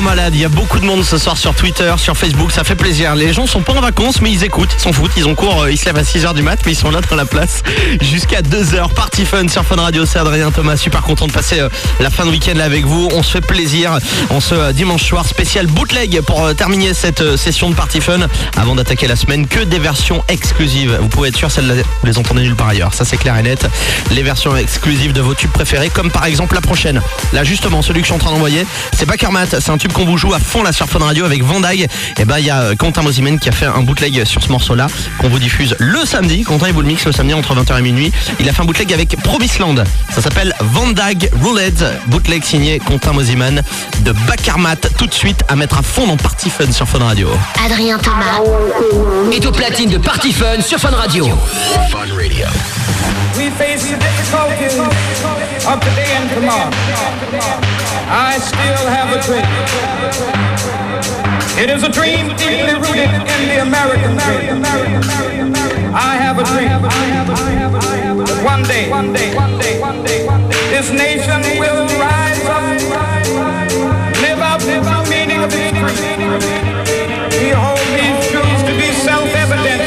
Il 0.10 0.40
y 0.40 0.46
a 0.46 0.50
beaucoup 0.50 0.80
de 0.80 0.86
monde 0.86 1.04
ce 1.04 1.18
soir 1.18 1.38
sur 1.38 1.54
Twitter, 1.54 1.94
sur 1.98 2.16
Facebook, 2.16 2.54
ça 2.54 2.64
fait 2.64 2.76
plaisir. 2.76 3.14
Les 3.16 3.34
gens 3.34 3.46
sont 3.46 3.60
pas 3.62 3.74
en 3.74 3.82
vacances 3.82 4.22
mais 4.22 4.32
ils 4.32 4.46
écoutent, 4.46 4.70
ils 4.78 4.82
s'en 4.82 4.94
foutent, 4.94 5.12
ils 5.18 5.28
ont 5.28 5.36
cours, 5.36 5.64
euh, 5.64 5.72
ils 5.72 5.78
se 5.78 5.84
lèvent 5.86 5.98
à 5.98 6.04
6h 6.04 6.34
du 6.34 6.44
mat 6.44 6.58
mais 6.66 6.72
ils 6.72 6.78
sont 6.78 6.92
là 6.92 7.02
dans 7.10 7.16
la 7.18 7.26
place 7.26 7.62
jusqu'à 8.02 8.42
2h. 8.42 8.94
Party 8.94 9.26
Fun 9.26 9.50
sur 9.50 9.66
Fun 9.66 9.76
Radio, 9.76 10.06
c'est 10.06 10.20
Adrien 10.20 10.50
Thomas, 10.52 10.78
super 10.78 11.02
content 11.02 11.28
de 11.28 11.34
passer 11.34 11.60
euh, 11.60 11.68
la 12.00 12.10
fin 12.10 12.26
de 12.26 12.32
week-end 12.32 12.54
là 12.56 12.64
avec 12.64 12.86
vous. 12.86 13.10
On 13.14 13.22
se 13.22 13.32
fait 13.32 13.42
plaisir 13.42 14.00
en 14.30 14.40
ce 14.40 14.56
euh, 14.56 14.72
dimanche 14.72 15.04
soir 15.04 15.28
spécial 15.28 15.68
bootleg 15.68 16.22
pour 16.22 16.56
terminer 16.56 16.94
cette 16.94 17.36
session 17.36 17.70
de 17.70 17.76
Party 17.76 18.00
Fun. 18.00 18.20
Avant 18.56 18.76
d'attaquer 18.76 19.08
la 19.08 19.18
semaine, 19.18 19.46
que 19.46 19.60
des 19.60 19.80
versions 19.80 20.24
exclusives. 20.30 20.98
Vous 21.02 21.10
pouvez 21.10 21.30
être 21.30 21.38
sûr, 21.38 21.52
celles-là, 21.52 21.76
vous 21.76 22.08
les 22.08 22.18
entendez 22.18 22.44
nulle 22.44 22.56
part 22.56 22.70
ailleurs, 22.70 22.94
ça 22.94 23.04
c'est 23.04 23.18
clair 23.18 23.38
et 23.38 23.44
net. 23.44 23.68
Les 24.12 24.24
versions 24.24 24.56
exclusives 24.56 25.12
de 25.12 25.22
vos 25.22 25.34
tubes 25.34 25.52
préférés 25.52 25.90
comme 25.90 26.12
par 26.12 26.26
exemple 26.26 26.56
la 26.56 26.62
prochaine. 26.62 27.02
Là 27.34 27.44
justement, 27.44 27.82
celui 27.82 28.02
que 28.02 28.08
je 28.08 28.14
suis 28.14 28.16
en 28.16 28.24
train 28.24 28.32
d'envoyer, 28.32 28.66
c'est 28.94 29.06
Bakermat, 29.06 29.48
c'est 29.48 29.70
un 29.70 29.78
tube 29.78 29.92
qu'on 29.98 30.06
vous 30.06 30.18
joue 30.18 30.32
à 30.32 30.40
fond 30.40 30.62
la 30.62 30.72
sur 30.72 30.88
Fun 30.88 31.00
Radio 31.00 31.26
avec 31.26 31.44
Vandaille. 31.44 31.88
Et 32.20 32.26
bah, 32.26 32.40
il 32.40 32.46
y 32.46 32.52
a 32.52 32.62
euh, 32.62 32.76
Quentin 32.76 33.02
Mozimen 33.02 33.40
qui 33.40 33.50
a 33.50 33.52
fait 33.52 33.66
un 33.66 33.82
bootleg 33.82 34.26
sur 34.26 34.44
ce 34.44 34.52
morceau-là 34.52 34.86
qu'on 35.18 35.28
vous 35.28 35.40
diffuse 35.40 35.76
le 35.80 36.06
samedi. 36.06 36.44
Quentin, 36.44 36.68
il 36.68 36.74
vous 36.74 36.82
le 36.82 36.88
mixe 36.88 37.04
le 37.06 37.12
samedi 37.12 37.34
entre 37.34 37.56
20h 37.56 37.80
et 37.80 37.82
minuit. 37.82 38.12
Il 38.40 38.48
a 38.48 38.54
fait 38.54 38.62
un 38.62 38.66
bootleg 38.66 38.94
avec 38.94 39.18
Promisland. 39.24 39.84
Ça 40.14 40.22
s'appelle 40.22 40.54
Vandag 40.60 41.32
Roulette. 41.42 41.84
Bootleg 42.06 42.44
signé 42.44 42.78
Quentin 42.78 43.14
Moziman 43.14 43.64
de 44.02 44.12
Bacarmat. 44.28 44.76
Tout 45.00 45.08
de 45.08 45.14
suite 45.14 45.44
à 45.48 45.56
mettre 45.56 45.80
à 45.80 45.82
fond 45.82 46.06
dans 46.06 46.18
Party 46.18 46.52
Fun 46.52 46.72
sur 46.72 46.88
Fun 46.88 47.00
Radio. 47.00 47.30
Adrien 47.66 47.98
Thomas 47.98 48.44
est 49.32 49.46
au 49.48 49.52
platine 49.52 49.90
de 49.90 49.98
Party 49.98 50.32
Fun 50.32 50.62
sur 50.62 50.78
Fun 50.78 50.92
Radio. 50.92 51.28
Fun 51.90 52.00
Radio. 52.16 52.46
I 58.10 58.40
still 58.40 58.88
have 58.88 59.12
a 59.12 59.20
dream. 59.28 59.44
It 61.62 61.70
is 61.70 61.84
a 61.84 61.90
dream 61.90 62.28
deeply 62.38 62.74
rooted 62.80 63.12
in 63.12 63.42
the 63.52 63.62
American 63.62 64.16
dream. 64.16 64.64
I 65.94 66.16
have 66.16 66.40
a 66.40 66.44
dream. 66.48 66.72
One 68.46 68.64
day, 68.64 68.90
one 68.90 69.12
day, 69.12 69.36
one 69.36 69.60
day, 69.60 69.80
one 69.82 70.04
day, 70.04 70.26
this 70.72 70.90
nation 70.90 71.42
will 71.60 71.84
rise 72.00 72.46
up, 72.48 72.64
live 74.22 74.40
out 74.40 74.62
the 74.62 74.80
meaning 75.10 75.44
of 75.44 75.52
its 75.52 75.78
creed. 75.78 76.20
We 77.44 77.50
hold 77.52 77.88
these 77.92 78.32
truths 78.32 78.64
to 78.64 78.74
be 78.80 78.94
self-evident. 79.04 79.87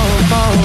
Fun 0.31 0.61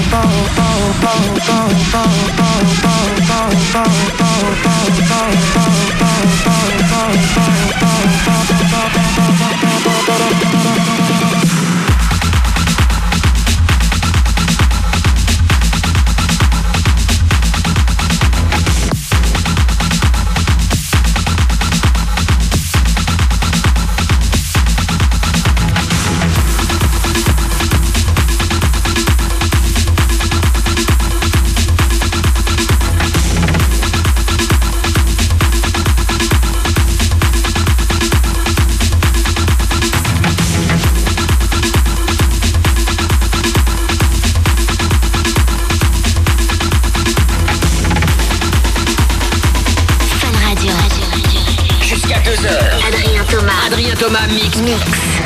Mix. 54.63 54.81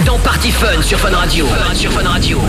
Dans 0.06 0.18
Party 0.20 0.52
Fun 0.52 0.82
sur 0.82 1.00
Fun 1.00 1.16
Radio. 1.16 1.46
Sur 1.74 1.92
Fun 1.92 2.08
Radio. 2.08 2.40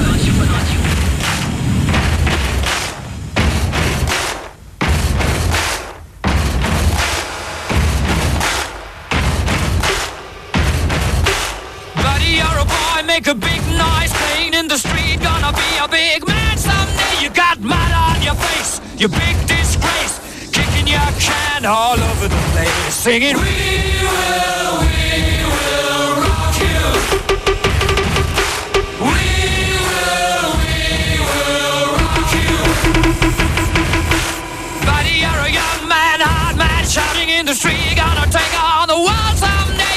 You're 12.24 12.46
a 12.58 12.64
boy, 12.64 13.06
make 13.06 13.26
a 13.28 13.34
big 13.34 13.60
noise 13.76 14.12
playing 14.12 14.54
in 14.54 14.66
the 14.66 14.78
street. 14.78 15.20
Gonna 15.20 15.52
be 15.52 15.78
a 15.84 15.86
big 15.88 16.26
man 16.26 16.56
someday. 16.56 17.22
You 17.22 17.30
got 17.30 17.60
mud 17.60 17.92
on 17.92 18.22
your 18.22 18.34
face, 18.34 18.80
you 18.96 19.08
big 19.08 19.36
disgrace. 19.46 20.18
Kicking 20.50 20.86
your 20.86 21.10
can 21.20 21.66
all 21.66 21.98
over 22.00 22.28
the 22.28 22.42
place. 22.52 22.94
Singing, 22.94 23.36
We 23.36 23.42
will, 23.42 24.61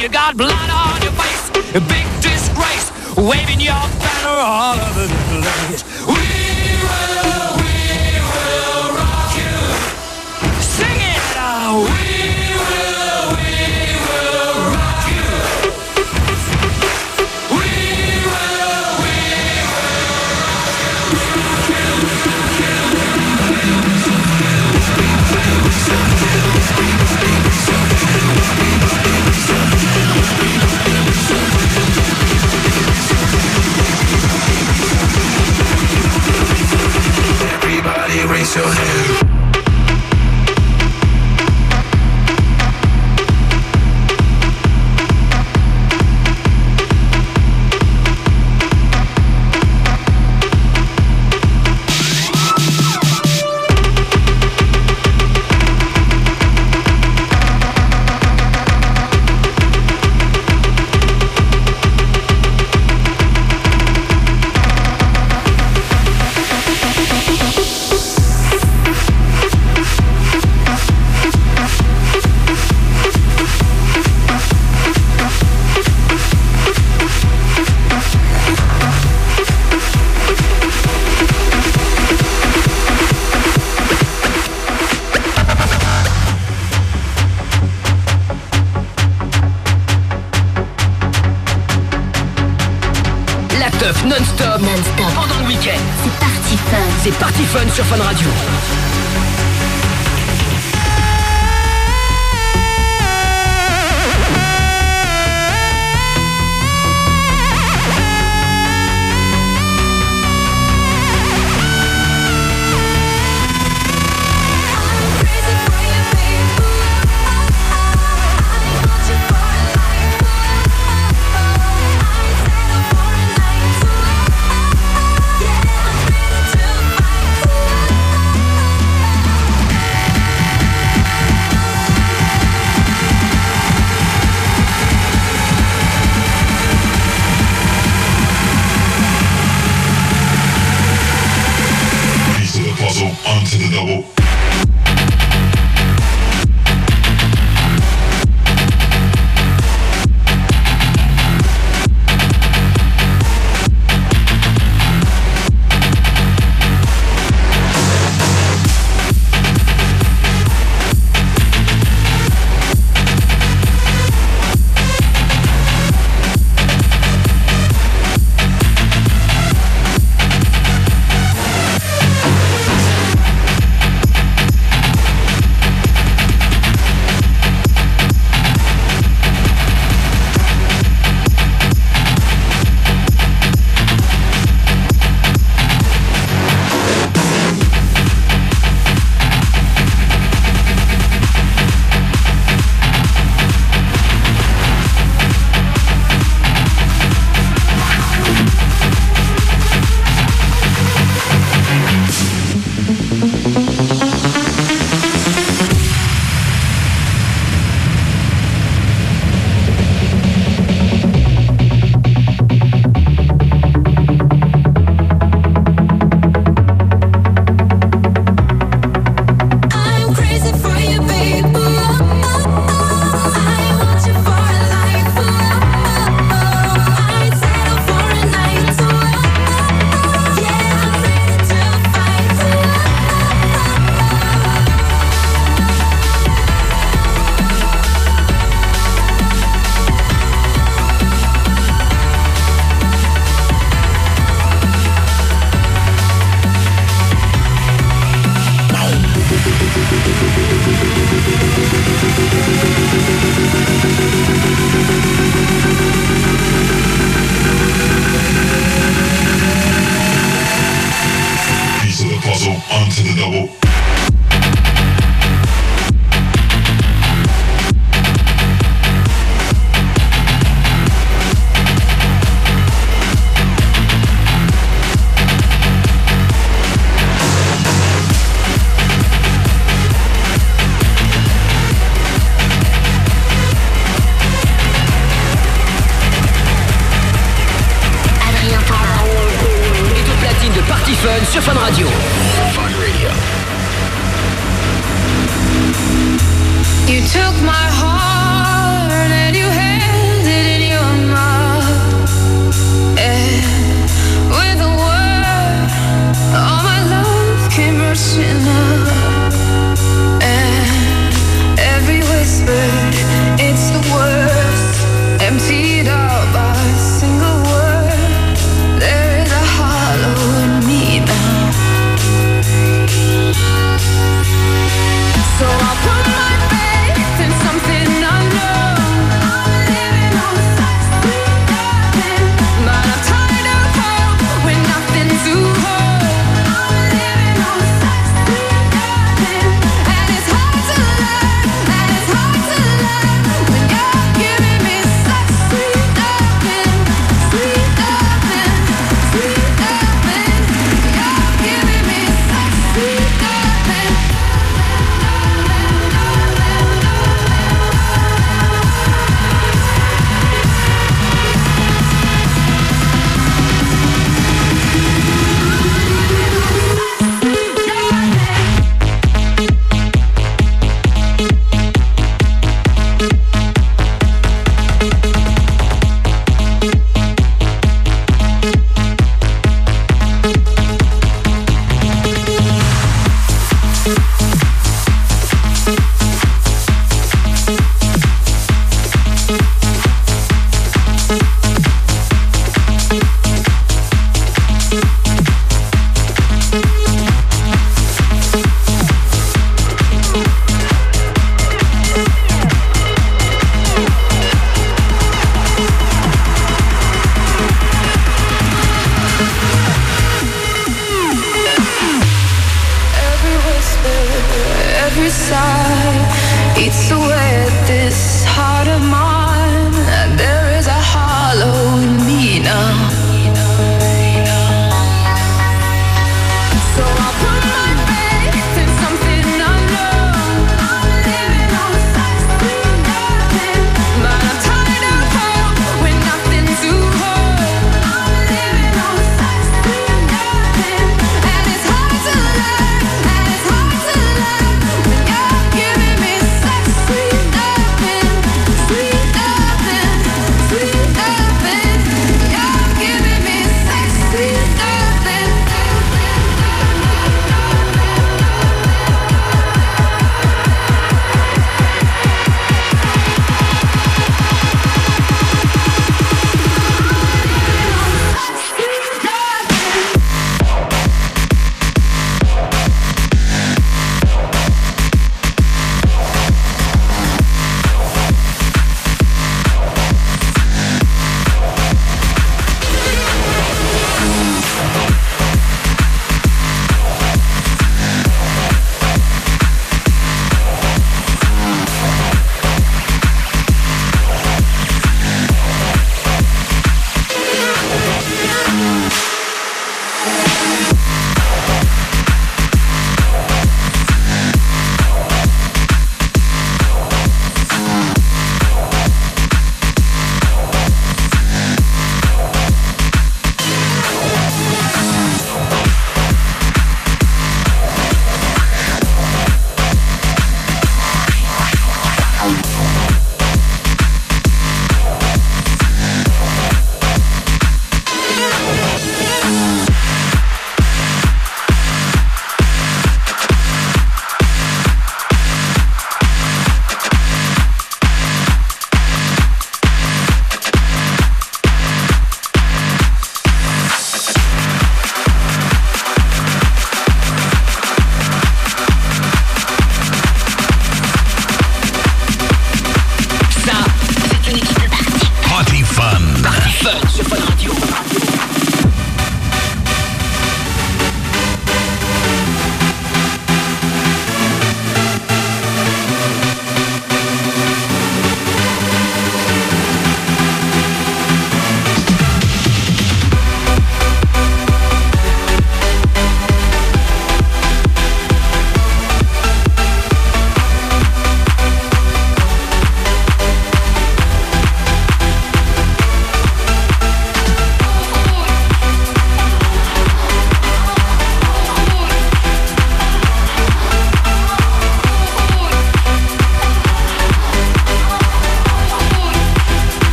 You 0.00 0.08
got 0.08 0.34
blood 0.34 0.70
on 0.70 1.02
your 1.02 1.12
face, 1.12 1.50
a 1.74 1.80
big 1.80 2.06
disgrace, 2.22 2.90
waving 3.18 3.60
your 3.60 3.74
banner 4.00 4.40
all 4.40 4.80
over 4.80 5.06
the 5.06 5.19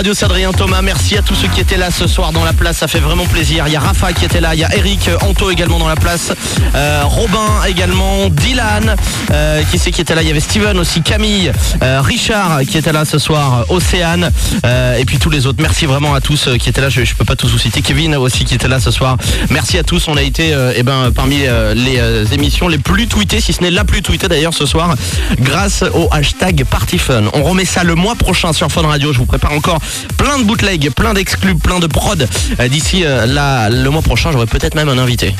Radio, 0.00 0.14
c'est 0.14 0.24
Adrien 0.24 0.50
Thomas. 0.50 0.80
Merci 0.80 1.18
à 1.18 1.20
tous 1.20 1.34
ceux 1.34 1.48
qui 1.48 1.60
étaient 1.60 1.76
là 1.76 1.90
ce 1.90 2.06
soir 2.06 2.32
dans 2.32 2.42
la 2.42 2.54
place, 2.54 2.78
ça 2.78 2.88
fait 2.88 3.00
vraiment 3.00 3.26
plaisir. 3.26 3.64
Il 3.66 3.74
y 3.74 3.76
a 3.76 3.80
Rafa 3.80 4.14
qui 4.14 4.24
était 4.24 4.40
là, 4.40 4.54
il 4.54 4.60
y 4.60 4.64
a 4.64 4.74
Eric, 4.74 5.08
euh, 5.08 5.18
Anto 5.20 5.50
également 5.50 5.78
dans 5.78 5.88
la 5.88 5.94
place, 5.94 6.32
euh, 6.74 7.02
Robin 7.04 7.62
également, 7.68 8.30
Dylan, 8.30 8.96
euh, 9.30 9.62
qui 9.70 9.78
c'est 9.78 9.90
qui 9.90 10.00
était 10.00 10.14
là? 10.14 10.22
Il 10.22 10.28
y 10.28 10.30
avait 10.30 10.40
Steven 10.40 10.78
aussi, 10.78 11.02
Camille, 11.02 11.52
Richard 11.82 12.60
qui 12.62 12.78
était 12.78 12.92
là 12.92 13.04
ce 13.04 13.18
soir, 13.18 13.66
Océane, 13.68 14.30
et 14.64 15.04
puis 15.04 15.18
tous 15.18 15.28
les 15.28 15.46
autres. 15.46 15.58
Merci 15.60 15.84
vraiment 15.84 16.14
à 16.14 16.22
tous 16.22 16.48
qui 16.58 16.70
étaient 16.70 16.80
là. 16.80 16.88
Je, 16.88 17.04
je 17.04 17.14
peux 17.14 17.26
pas 17.26 17.36
tous 17.36 17.50
vous 17.50 17.58
citer. 17.58 17.82
Kevin 17.82 18.16
aussi 18.16 18.46
qui 18.46 18.54
était 18.54 18.68
là 18.68 18.80
ce 18.80 18.90
soir. 18.90 19.18
Merci 19.50 19.76
à 19.76 19.82
tous. 19.82 20.08
On 20.08 20.16
a 20.16 20.22
été 20.22 20.56
eh 20.76 20.82
ben 20.82 21.10
parmi 21.14 21.42
les 21.74 22.32
émissions 22.32 22.68
les 22.68 22.78
plus 22.78 23.06
tweetées, 23.06 23.42
si 23.42 23.52
ce 23.52 23.60
n'est 23.60 23.70
la 23.70 23.84
plus 23.84 24.00
tweetée 24.00 24.28
d'ailleurs 24.28 24.54
ce 24.54 24.64
soir, 24.64 24.94
grâce 25.40 25.84
au 25.92 26.08
hashtag 26.10 26.64
PartyFun. 26.64 27.24
On 27.34 27.42
remet 27.42 27.66
ça 27.66 27.84
le 27.84 27.96
mois 27.96 28.14
prochain 28.14 28.54
sur 28.54 28.72
Fun 28.72 28.86
Radio. 28.86 29.12
Je 29.12 29.18
vous 29.18 29.26
prépare 29.26 29.52
encore 29.52 29.78
plein 30.16 30.38
de 30.38 30.44
bootlegs, 30.44 30.90
plein 30.90 31.14
d'exclus, 31.14 31.56
plein 31.56 31.78
de 31.80 31.86
prod. 31.86 32.28
Euh, 32.58 32.68
D'ici 32.68 33.04
euh, 33.04 33.26
là, 33.26 33.68
le 33.68 33.90
mois 33.90 34.02
prochain, 34.02 34.30
j'aurai 34.32 34.46
peut-être 34.46 34.74
même 34.74 34.88
un 34.88 34.98
invité. 34.98 35.34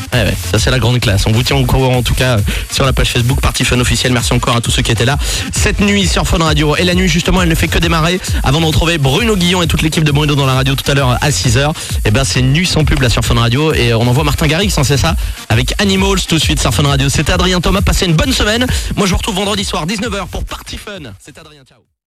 Ça 0.51 0.59
c'est 0.59 0.70
la 0.70 0.78
grande 0.78 1.01
classe. 1.01 1.27
On 1.27 1.32
vous 1.32 1.43
tient 1.43 1.56
au 1.56 1.64
courant 1.64 1.97
en 1.97 2.02
tout 2.02 2.14
cas 2.14 2.39
euh, 2.39 2.43
sur 2.72 2.85
la 2.85 2.93
page 2.93 3.10
Facebook 3.10 3.40
PartyFun 3.40 3.78
officiel. 3.81 4.12
Merci 4.12 4.32
encore 4.32 4.56
à 4.56 4.60
tous 4.60 4.70
ceux 4.70 4.82
qui 4.82 4.93
étaient 4.93 5.05
là 5.05 5.16
cette 5.52 5.81
nuit 5.81 6.06
sur 6.06 6.27
Fun 6.27 6.39
Radio. 6.39 6.77
Et 6.77 6.85
la 6.85 6.94
nuit 6.94 7.09
justement, 7.09 7.43
elle 7.43 7.48
ne 7.48 7.55
fait 7.55 7.68
que 7.68 7.78
démarrer. 7.78 8.20
Avant 8.43 8.60
de 8.60 8.66
retrouver 8.66 8.98
Bruno 8.98 9.36
Guillon 9.36 9.62
et 9.62 9.66
toute 9.66 9.82
l'équipe 9.82 10.05
de 10.05 10.12
Bruno 10.12 10.35
dans 10.35 10.47
la 10.47 10.55
radio 10.55 10.74
tout 10.74 10.90
à 10.90 10.94
l'heure 10.94 11.18
à 11.20 11.31
6h. 11.31 11.72
Et 12.05 12.10
ben 12.10 12.24
c'est 12.24 12.43
nuit 12.43 12.66
sans 12.66 12.85
pub 12.85 13.01
là 13.01 13.09
sur 13.09 13.24
Fun 13.24 13.35
Radio. 13.35 13.72
Et 13.72 13.94
on 13.94 14.02
envoie 14.06 14.24
Martin 14.24 14.47
Garrix, 14.47 14.72
hein, 14.77 14.85
c'est 14.85 14.97
ça? 14.97 15.14
Avec 15.48 15.74
Animals 15.81 16.20
tout 16.28 16.36
de 16.36 16.40
suite 16.40 16.60
sur 16.60 16.72
Fun 16.72 16.85
Radio. 16.85 17.09
C'était 17.09 17.32
Adrien 17.32 17.60
Thomas. 17.60 17.82
Passez 17.82 18.06
une 18.06 18.14
bonne 18.14 18.32
semaine. 18.32 18.66
Moi 18.97 19.06
je 19.06 19.12
vous 19.12 19.18
retrouve 19.18 19.36
vendredi 19.36 19.64
soir 19.64 19.86
19h 19.86 20.27
pour 20.28 20.44
Party 20.44 20.78
Fun. 20.78 21.12
C'est 21.18 21.39
Adrien, 21.39 21.62
ciao. 21.68 21.90